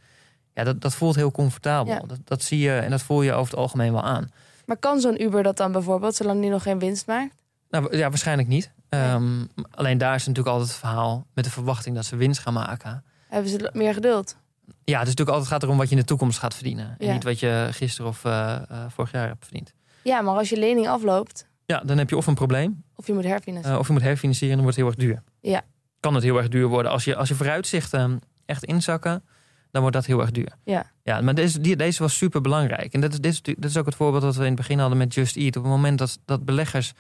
[0.54, 1.94] ja, dat, dat voelt heel comfortabel.
[1.94, 2.00] Ja.
[2.08, 4.32] Dat, dat zie je en dat voel je over het algemeen wel aan.
[4.66, 7.36] Maar kan zo'n Uber dat dan bijvoorbeeld, zolang die nog geen winst maakt?
[7.70, 8.72] Nou, ja, waarschijnlijk niet.
[8.90, 12.54] Ehm, alleen daar is natuurlijk altijd het verhaal met de verwachting dat ze winst gaan
[12.54, 13.04] maken.
[13.28, 14.36] Hebben ze meer geduld?
[14.66, 16.96] Ja, het is natuurlijk altijd gaat erom wat je in de toekomst gaat verdienen.
[16.98, 19.74] En niet wat je gisteren of eh, eh, vorig jaar hebt verdiend.
[20.04, 23.14] Ja, maar als je lening afloopt, Ja, dan heb je of een probleem, of je
[23.14, 23.74] moet herfinancieren.
[23.74, 25.52] eh, of je moet herfinancieren en dan wordt het heel erg duur.
[25.52, 25.62] Ja.
[26.00, 26.92] Kan het heel erg duur worden.
[26.92, 29.24] Als je, als je vooruitzichten echt inzakken,
[29.72, 30.52] dan wordt dat heel erg duur.
[30.64, 30.92] Ja.
[31.04, 32.94] Ja, maar deze, die, deze was super belangrijk.
[32.94, 34.80] En dat is, dit, is, dit is ook het voorbeeld dat we in het begin
[34.80, 35.56] hadden met Just Eat.
[35.56, 36.94] Op het moment dat, dat beleggers,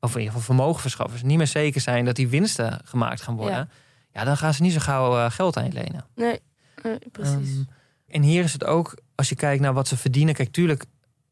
[0.00, 3.54] of in ieder geval vermogenverschaffers, niet meer zeker zijn dat die winsten gemaakt gaan worden.
[3.56, 3.68] Ja,
[4.12, 4.24] Ja.
[4.24, 6.04] dan gaan ze niet zo gauw eh, geld aan je lenen.
[6.14, 6.40] Nee,
[6.82, 7.34] nee, precies.
[7.56, 7.62] Ehm,
[8.08, 10.34] en hier is het ook, als je kijkt naar wat ze verdienen.
[10.34, 10.84] Kijk, tuurlijk,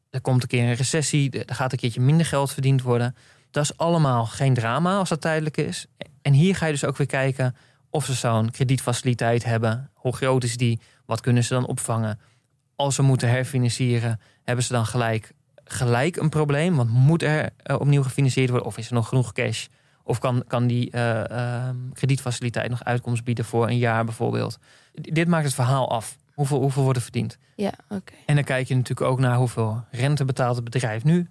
[0.09, 1.45] er komt een keer een recessie.
[1.45, 3.15] Er gaat een keertje minder geld verdiend worden.
[3.51, 5.85] Dat is allemaal geen drama als dat tijdelijk is.
[6.21, 7.55] En hier ga je dus ook weer kijken
[7.89, 9.89] of ze zo'n kredietfaciliteit hebben.
[9.93, 10.79] Hoe groot is die?
[11.05, 12.19] Wat kunnen ze dan opvangen?
[12.75, 15.31] Als ze moeten herfinancieren, hebben ze dan gelijk,
[15.67, 16.75] gelijk een probleem?
[16.75, 18.67] Want moet er eh, opnieuw gefinancierd worden?
[18.67, 19.67] Of is er nog genoeg cash?
[20.03, 24.57] Of kan, kan die eh, ehm, kredietfaciliteit nog uitkomst bieden voor een jaar bijvoorbeeld?
[25.01, 26.17] D- Dit maakt het verhaal af.
[26.33, 27.37] Hoeveel, hoeveel wordt er verdiend?
[27.55, 28.13] Ja, oké.
[28.25, 31.27] En dan kijk je natuurlijk ook naar hoeveel rente betaalt het bedrijf nu.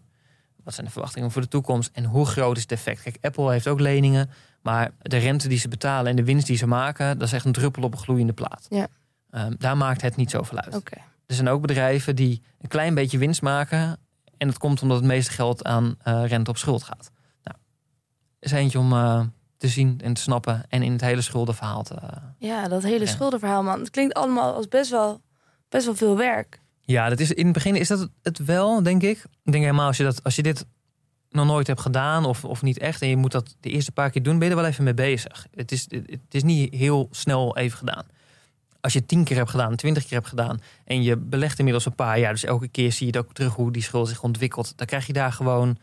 [0.64, 1.90] Wat zijn de verwachtingen voor de toekomst?
[1.92, 3.02] En hoe groot is het effect?
[3.02, 4.30] Kijk, Apple heeft ook leningen.
[4.62, 7.18] Maar de rente die ze betalen en de winst die ze maken...
[7.18, 8.66] dat is echt een druppel op een gloeiende plaat.
[8.68, 8.86] Ja.
[9.30, 10.74] Ehm, daar maakt het niet zoveel uit.
[10.74, 10.96] Oké.
[11.26, 13.98] Er zijn ook bedrijven die een klein beetje winst maken.
[14.38, 17.10] En dat komt omdat het meeste geld aan eh, rente op schuld gaat.
[17.42, 17.56] Nou,
[18.38, 19.20] is eentje om eh,
[19.56, 20.64] te zien en te snappen.
[20.68, 21.96] En in het hele schuldenverhaal te...
[22.38, 23.78] Ja, dat hele schuldenverhaal, man.
[23.78, 25.20] Het klinkt allemaal als best wel,
[25.68, 26.60] best wel veel werk.
[26.80, 29.24] Ja, dat is, in het begin is dat het wel, denk ik.
[29.44, 30.66] Ik denk helemaal als je, dat, als je dit
[31.30, 33.02] nog nooit hebt gedaan of, of niet echt...
[33.02, 34.94] en je moet dat de eerste paar keer doen, ben je er wel even mee
[34.94, 35.46] bezig.
[35.54, 38.06] Het is, het, het is niet heel snel even gedaan.
[38.86, 40.60] Als je tien keer hebt gedaan, twintig keer hebt gedaan...
[40.84, 42.32] en je belegt inmiddels een paar jaar...
[42.32, 44.72] dus elke keer zie je het ook terug hoe die schuld zich ontwikkelt...
[44.76, 45.78] dan krijg je daar gewoon...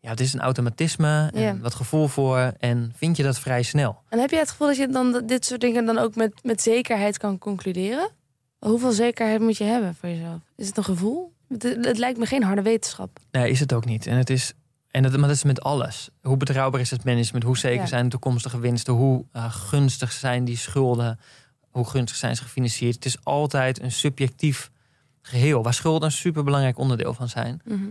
[0.00, 2.52] Ja, het is een automatisme en wat gevoel voor...
[2.58, 4.02] en vind je dat vrij snel.
[4.08, 6.32] En heb je het gevoel dat je dan dat dit soort dingen dan ook met,
[6.42, 8.10] met zekerheid kan concluderen?
[8.58, 10.40] Hoeveel zekerheid moet je hebben voor jezelf?
[10.56, 11.32] Is het een gevoel?
[11.48, 13.18] Het, het lijkt me geen harde wetenschap.
[13.30, 14.06] Nee, is het ook niet.
[14.06, 14.52] En het is,
[14.90, 16.08] en het, maar dat is met alles.
[16.22, 17.44] Hoe betrouwbaar is het management?
[17.44, 17.86] Hoe zeker Ja.
[17.86, 18.94] zijn de toekomstige winsten?
[18.94, 21.18] Hoe eh, gunstig zijn die schulden?
[21.74, 22.94] Hoe gunstig zijn ze gefinancierd?
[22.94, 24.70] Het is altijd een subjectief
[25.22, 27.60] geheel, waar schulden een superbelangrijk onderdeel van zijn.
[27.64, 27.84] Mhm.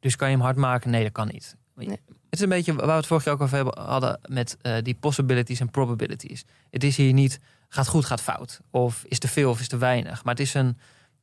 [0.00, 0.90] Dus kan je hem hard maken?
[0.90, 1.56] Nee, dat kan niet.
[1.74, 1.88] Nee.
[1.88, 4.74] Het is een beetje waar we het vorige keer ook over hebben- hadden met eh,
[4.82, 6.44] die possibilities en probabilities.
[6.70, 8.60] Het is hier niet gaat goed, gaat fout.
[8.70, 10.24] Of is te veel of is te weinig.
[10.24, 10.78] Maar het is een,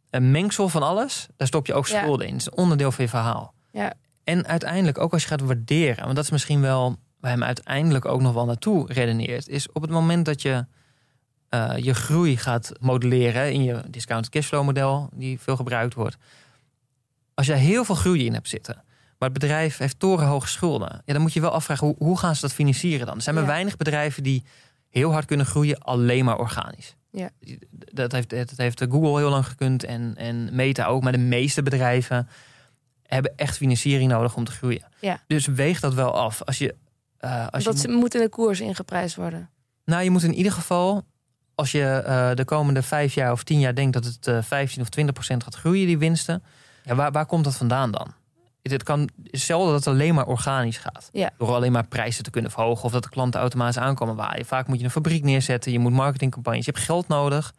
[0.09, 1.27] een mengsel van alles.
[1.35, 1.99] Daar stop je ook Ja.
[1.99, 2.31] schulden in.
[2.33, 3.53] Het is een onderdeel van je verhaal.
[3.71, 3.93] Ja.
[4.23, 8.05] En uiteindelijk, ook als je gaat waarderen, want dat is misschien wel waar hem uiteindelijk
[8.05, 10.65] ook nog wel naartoe redeneert, is op het moment dat je
[11.49, 16.17] eh, je groei gaat modelleren in je discounted cashflow model, die veel gebruikt wordt.
[17.33, 18.75] Als je heel veel groei in hebt zitten,
[19.19, 22.35] maar het bedrijf heeft torenhoge schulden, ja, dan moet je wel afvragen hoe, hoe gaan
[22.35, 23.15] ze dat financieren dan?
[23.15, 23.49] Er zijn maar Ja.
[23.49, 24.43] weinig bedrijven die
[24.89, 26.95] heel hard kunnen groeien alleen maar organisch.
[27.11, 27.29] Ja.
[27.69, 31.63] Dat, heeft, dat heeft Google heel lang gekund en, en Meta ook, maar de meeste
[31.63, 32.27] bedrijven
[33.03, 34.85] hebben echt financiering nodig om te groeien.
[35.01, 35.21] Ja.
[35.27, 36.41] Dus weeg dat wel af.
[36.43, 36.75] Als je,
[37.17, 39.49] eh, als dat je, ze moet in de koers ingeprijsd worden.
[39.85, 41.05] nou, je moet in ieder geval,
[41.57, 44.81] als je eh, de komende vijf jaar of tien jaar denkt dat het eh 15
[44.81, 46.43] of 20 procent gaat groeien, die winsten,
[46.83, 48.13] ja, waar, waar komt dat vandaan dan?
[48.61, 51.09] Het kan zelden dat het alleen maar organisch gaat.
[51.11, 51.29] Ja.
[51.37, 54.45] Door alleen maar prijzen te kunnen verhogen of dat de klanten automatisch aankomen waaien.
[54.45, 57.53] Vaak moet je een fabriek neerzetten, je moet marketingcampagnes, je hebt geld nodig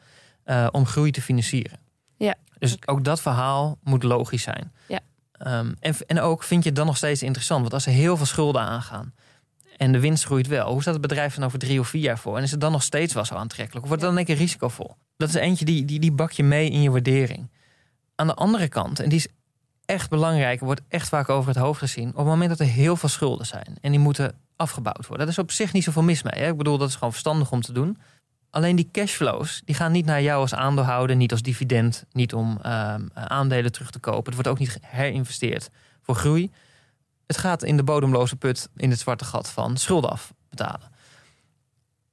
[0.44, 1.78] eh, om groei te financieren.
[2.16, 2.34] Ja.
[2.59, 4.72] Dus ook dat verhaal moet logisch zijn.
[4.88, 5.01] Ja.
[5.32, 8.16] Ehm, en, en ook vind je het dan nog steeds interessant, want als er heel
[8.16, 9.14] veel schulden aangaan
[9.78, 12.18] en de winst groeit wel, hoe staat het bedrijf nou over drie of vier jaar
[12.18, 12.36] voor?
[12.36, 13.82] En is het dan nog steeds wel zo aantrekkelijk?
[13.82, 14.96] Of wordt het dan een keer risicovol?
[15.16, 17.50] Dat is eentje die, die, die bak je mee in je waardering.
[18.14, 19.28] Aan de andere kant, en die is
[19.84, 22.08] echt belangrijk, wordt echt vaak over het hoofd gezien.
[22.08, 25.26] Op het moment dat er heel veel schulden zijn en die moeten afgebouwd worden.
[25.26, 26.42] Dat is op zich niet zoveel mis mee.
[26.42, 26.50] Hè?
[26.50, 27.98] Ik bedoel, dat is gewoon verstandig om te doen.
[28.50, 32.58] Alleen die cashflows, die gaan niet naar jou als aandeelhouder, niet als dividend, niet om
[32.62, 34.24] ehm, aandelen terug te kopen.
[34.24, 35.70] Het wordt ook niet herinvesteerd
[36.02, 36.50] voor groei.
[37.28, 40.90] Het gaat in de bodemloze put, in het zwarte gat van schulden afbetalen.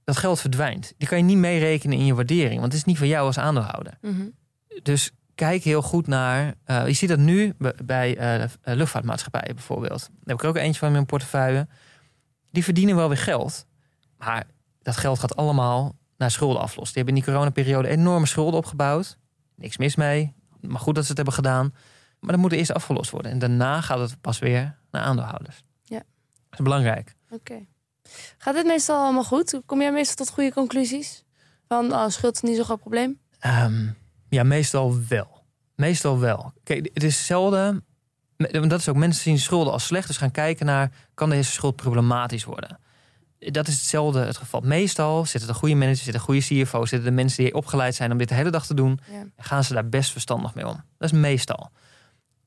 [0.03, 0.93] Dat geld verdwijnt.
[0.97, 3.37] Die kan je niet meerekenen in je waardering, want het is niet van jou als
[3.37, 3.97] aandeelhouder.
[4.01, 4.27] Mhm.
[4.83, 6.53] Dus kijk heel goed naar.
[6.63, 7.53] eh, je ziet dat nu
[7.85, 9.99] bij- eh, eh, luchtvaartmaatschappijen bijvoorbeeld.
[9.99, 11.67] Daar heb ik er ook eentje van in mijn portefeuille.
[12.51, 13.65] Die verdienen wel weer geld.
[14.17, 14.43] Maar
[14.81, 16.93] dat geld gaat allemaal naar schulden aflossen.
[16.95, 19.17] Die hebben in die coronaperiode enorme schulden opgebouwd.
[19.55, 20.33] Niks mis mee.
[20.61, 21.73] Maar goed dat ze het hebben gedaan.
[22.19, 23.31] Maar dat moet eerst afgelost worden.
[23.31, 25.63] En daarna gaat het pas weer naar aandeelhouders.
[25.83, 25.97] Ja.
[26.49, 27.15] Dat is belangrijk.
[27.29, 27.65] Oké.
[28.37, 29.61] Gaat dit meestal allemaal goed?
[29.65, 31.23] Kom jij meestal tot goede conclusies?
[31.67, 33.19] Van oh, schuld is niet zo'n groot probleem?
[33.39, 33.87] Ehm,
[34.29, 35.43] ja, meestal wel.
[35.75, 36.53] Meestal wel.
[36.63, 37.85] Kijk, het is zelden.
[38.37, 40.07] want Dat is ook mensen zien schulden als slecht.
[40.07, 42.79] Dus gaan kijken naar kan deze schuld problematisch worden.
[43.39, 44.61] Dat is hetzelfde het geval.
[44.61, 48.17] Meestal zitten er goede managers, zitten goede CFO's, zitten de mensen die opgeleid zijn om
[48.17, 48.99] dit de hele dag te doen.
[49.11, 49.23] Ja.
[49.37, 50.83] Gaan ze daar best verstandig mee om.
[50.97, 51.71] Dat is meestal.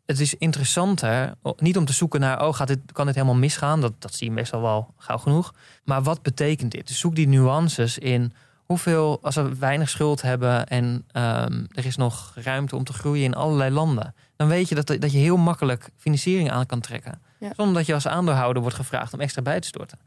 [0.08, 3.80] Het is interessanter, niet om te zoeken naar, oh, gaat dit, kan dit helemaal misgaan?
[3.80, 5.54] Dat, dat zie je meestal wel gauw genoeg.
[5.84, 6.86] Maar wat betekent dit?
[6.88, 8.32] Dus zoek die nuances in
[8.64, 13.24] hoeveel, als we weinig schuld hebben en ehm, er is nog ruimte om te groeien
[13.24, 17.20] in allerlei landen, dan weet je dat, dat je heel makkelijk financiering aan kan trekken.
[17.38, 17.52] Ja.
[17.56, 19.98] Zonder dat je als aandeelhouder wordt gevraagd om extra bij te storten.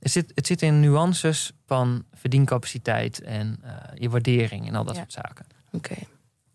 [0.00, 4.94] Het zit, het zit in nuances van verdiencapaciteit en eh, je waardering en al dat
[4.94, 5.00] Ja.
[5.00, 5.46] soort zaken.
[5.72, 5.94] Oké.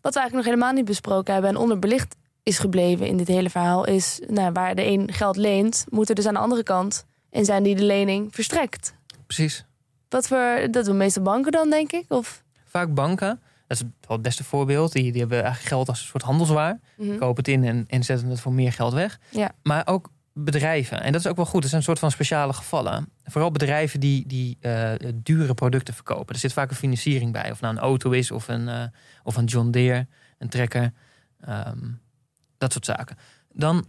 [0.00, 3.50] Wat we eigenlijk nog helemaal niet besproken hebben en onderbelicht is gebleven in dit hele
[3.50, 7.06] verhaal, is nou, waar de een geld leent, moet er dus aan de andere kant
[7.30, 8.94] en zijn die de lening verstrekt.
[9.26, 9.64] Precies.
[10.08, 12.04] Wat voor, dat doen meestal banken dan, denk ik?
[12.08, 16.00] Of, Vaak banken, dat is wel het beste voorbeeld, die, die hebben eigenlijk geld als
[16.00, 16.80] een soort handelswaar.
[16.96, 17.18] Mhm.
[17.18, 19.18] kopen het in en, en zetten het voor meer geld weg.
[19.30, 19.52] Ja.
[19.62, 22.52] Maar ook bedrijven, en dat is ook wel goed, het zijn een soort van speciale
[22.52, 23.08] gevallen.
[23.24, 26.34] Vooral bedrijven die, die eh, dure producten verkopen.
[26.34, 27.50] Er zit vaak een financiering bij.
[27.50, 28.84] Of nou een auto is of een, eh,
[29.22, 30.06] of een John Deere,
[30.38, 30.92] een trekker.
[31.40, 31.78] ehm,
[32.64, 33.16] dat soort zaken.
[33.52, 33.84] Dan,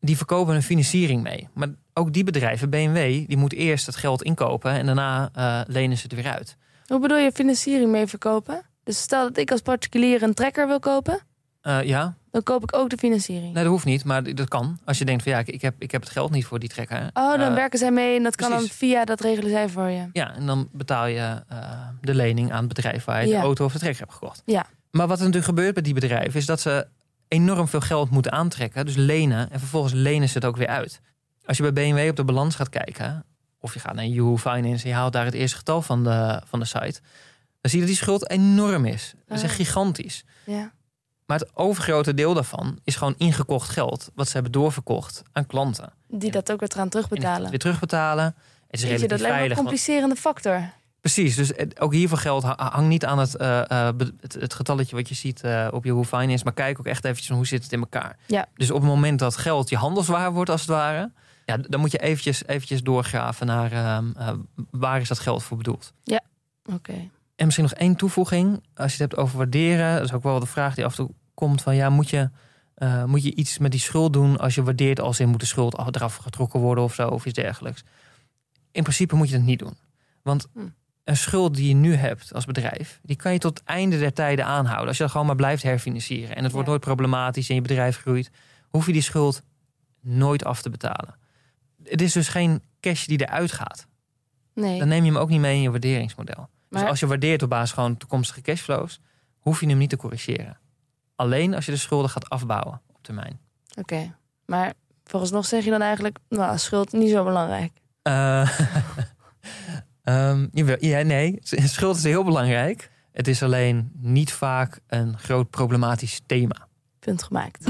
[0.00, 1.48] die verkopen een financiering mee.
[1.54, 5.96] Maar ook die bedrijven, BMW, die moet eerst het geld inkopen en daarna eh, lenen
[5.96, 6.56] ze het weer uit.
[6.86, 8.62] Hoe bedoel je financiering mee verkopen?
[8.84, 11.20] Dus stel dat ik als particulier een trekker wil kopen,
[11.60, 13.54] Eh, ja, dan koop ik ook de financiering.
[13.54, 14.78] nee, dat hoeft niet, maar dat kan.
[14.84, 17.10] Als je denkt van ja, ik- heb, ik heb het geld niet voor die trekker.
[17.14, 19.88] Oh, dan Eh, werken zij mee en dat kan dan via, dat regelen zij voor
[19.88, 20.08] je.
[20.12, 21.42] Ja, en dan betaal je
[22.00, 23.38] de lening aan het bedrijf waar je Ja.
[23.40, 24.42] de auto of de trekker hebt gekocht.
[24.44, 24.66] Ja.
[24.90, 26.86] Maar wat er natuurlijk gebeurt bij die bedrijven is dat ze
[27.30, 28.86] enorm veel geld moeten aantrekken.
[28.86, 31.00] Dus lenen en vervolgens lenen ze het ook weer uit.
[31.44, 33.24] Als je bij BMW op de balans gaat kijken,
[33.60, 36.42] of je gaat naar Yahoo Finance en je haalt daar het eerste getal van de,
[36.46, 37.00] van de site,
[37.60, 39.14] dan zie je dat die schuld enorm is.
[39.26, 39.58] Dat is echt Ah.
[39.58, 40.24] gigantisch.
[40.46, 40.72] Ja.
[41.26, 45.92] Maar het overgrote deel daarvan is gewoon ingekocht geld, wat ze hebben doorverkocht aan klanten.
[46.08, 47.50] Die dat ook weer gaan het terugbetalen.
[47.50, 48.24] weer terugbetalen.
[48.24, 49.56] Het is relatief dat lijkt me een veilig.
[49.56, 50.70] complicerende factor.
[51.00, 54.96] Precies, dus ook hiervoor geld ha- hangt niet aan het, eh, eh, het, het getalletje
[54.96, 57.62] wat je ziet eh, op je Yahoo Finance, maar kijk ook echt eventjes hoe zit
[57.62, 58.16] het in elkaar.
[58.26, 58.46] Ja.
[58.54, 61.10] Dus op het moment dat geld je handelswaar wordt als het ware,
[61.46, 64.28] ja, dan moet je eventjes, eventjes doorgraven naar ehm, eh,
[64.70, 65.92] waar is dat geld voor bedoeld.
[66.74, 67.08] Oké.
[67.36, 70.40] En misschien nog één toevoeging, als je het hebt over waarderen, dat is ook wel
[70.40, 72.30] de vraag die af en toe komt van ja, moet je,
[73.06, 75.76] moet je iets met die schuld doen als je waardeert als in moet de schuld
[75.76, 77.84] af- eraf getrokken worden of zo of iets dergelijks.
[78.72, 79.76] In principe moet je dat niet doen.
[80.22, 80.60] Want Hm.
[81.10, 84.12] Een schuld die je nu hebt als bedrijf, die kan je tot het einde der
[84.12, 84.88] tijden aanhouden.
[84.88, 86.72] Als je dat gewoon maar blijft herfinancieren en het wordt Ja.
[86.72, 88.30] nooit problematisch en je bedrijf groeit,
[88.68, 89.42] hoef je die schuld
[90.00, 91.14] nooit af te betalen.
[91.84, 93.86] Het is dus geen cash die eruit gaat.
[94.54, 94.78] Nee.
[94.78, 96.48] Dan neem je hem ook niet mee in je waarderingsmodel.
[96.68, 99.00] Dus Maar- als je waardeert op basis van toekomstige cashflows,
[99.38, 100.58] hoef je hem niet te corrigeren.
[101.16, 103.40] Alleen als je de schulden gaat afbouwen op termijn.
[103.78, 104.14] Oké.
[104.46, 104.72] Maar
[105.04, 107.72] vooralsnog zeg je dan eigenlijk, nou, schuld niet zo belangrijk.
[108.02, 108.58] Eh,
[110.10, 112.90] ehm, ja, nee, schuld is heel belangrijk.
[113.12, 116.68] Het is alleen niet vaak een groot problematisch thema.
[116.98, 117.64] Punt gemaakt.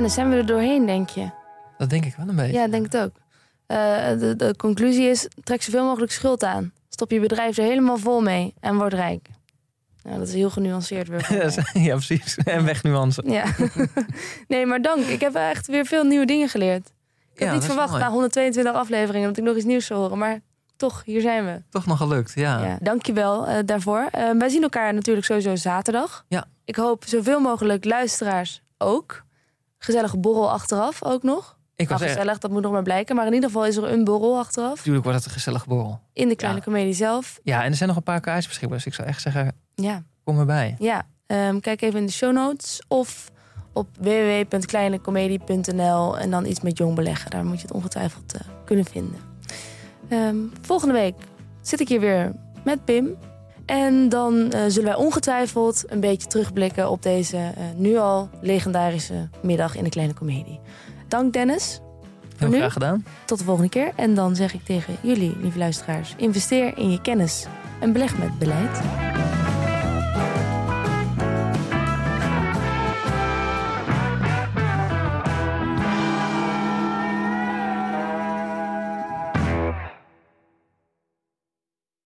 [0.00, 1.30] Dan zijn we er doorheen, denk je.
[1.78, 2.52] Dat denk ik wel een beetje.
[2.52, 3.12] Ja, denk het ook.
[3.66, 6.72] Eh, de, de conclusie is, trek zoveel mogelijk schuld aan.
[6.88, 9.28] Stop je bedrijf er helemaal vol mee en word rijk.
[10.02, 11.26] Nou, dat is heel genuanceerd weer.
[11.88, 12.36] ja, precies.
[12.36, 13.22] En wegnuance.
[13.26, 13.44] Ja.
[14.48, 15.04] nee, maar dank.
[15.04, 16.90] Ik heb echt weer veel nieuwe dingen geleerd.
[17.32, 20.18] Ik had Ja, niet verwacht na 122 afleveringen dat ik nog iets nieuws zou horen.
[20.18, 20.40] Maar
[20.76, 21.62] toch, hier zijn we.
[21.70, 22.64] Toch nog gelukt, ja.
[22.66, 22.78] Ja.
[22.82, 24.08] Dank je wel eh, daarvoor.
[24.10, 26.24] Eh, wij zien elkaar natuurlijk sowieso zaterdag.
[26.28, 26.44] Ja.
[26.64, 29.24] Ik hoop zoveel mogelijk luisteraars ook.
[29.78, 31.58] Gezellige borrel achteraf ook nog.
[31.76, 33.16] Ik Nou, was echt, gezellig, dat moet nog maar blijken.
[33.16, 34.76] Maar in ieder geval is er een borrel achteraf.
[34.76, 36.00] natuurlijk wordt het een gezellige borrel.
[36.12, 36.64] In de kleine Ja.
[36.64, 37.38] comedie zelf.
[37.42, 38.76] Ja, en er zijn nog een paar kaartjes beschikbaar.
[38.76, 40.76] Dus ik zou echt zeggen, Ja, kom erbij.
[40.78, 41.02] ja.
[41.26, 42.82] Ehm, kijk even in de show notes.
[42.88, 43.30] Of
[43.72, 47.30] op www.kleinecomedie.nl en dan iets met jong beleggen.
[47.30, 49.18] Daar moet je het ongetwijfeld eh, kunnen vinden.
[50.08, 51.14] Ehm, volgende week
[51.60, 52.32] zit ik hier weer
[52.64, 53.16] met Pim.
[53.66, 59.28] En dan eh, zullen wij ongetwijfeld een beetje terugblikken op deze eh, nu al legendarische
[59.42, 60.60] middag in de kleine comedie.
[61.08, 61.80] Dank Dennis.
[62.36, 62.56] Heel nu?
[62.56, 63.04] graag gedaan.
[63.24, 63.92] Tot de volgende keer.
[63.96, 67.46] En dan zeg ik tegen jullie, lieve luisteraars, investeer in je kennis
[67.80, 68.80] en beleg met beleid.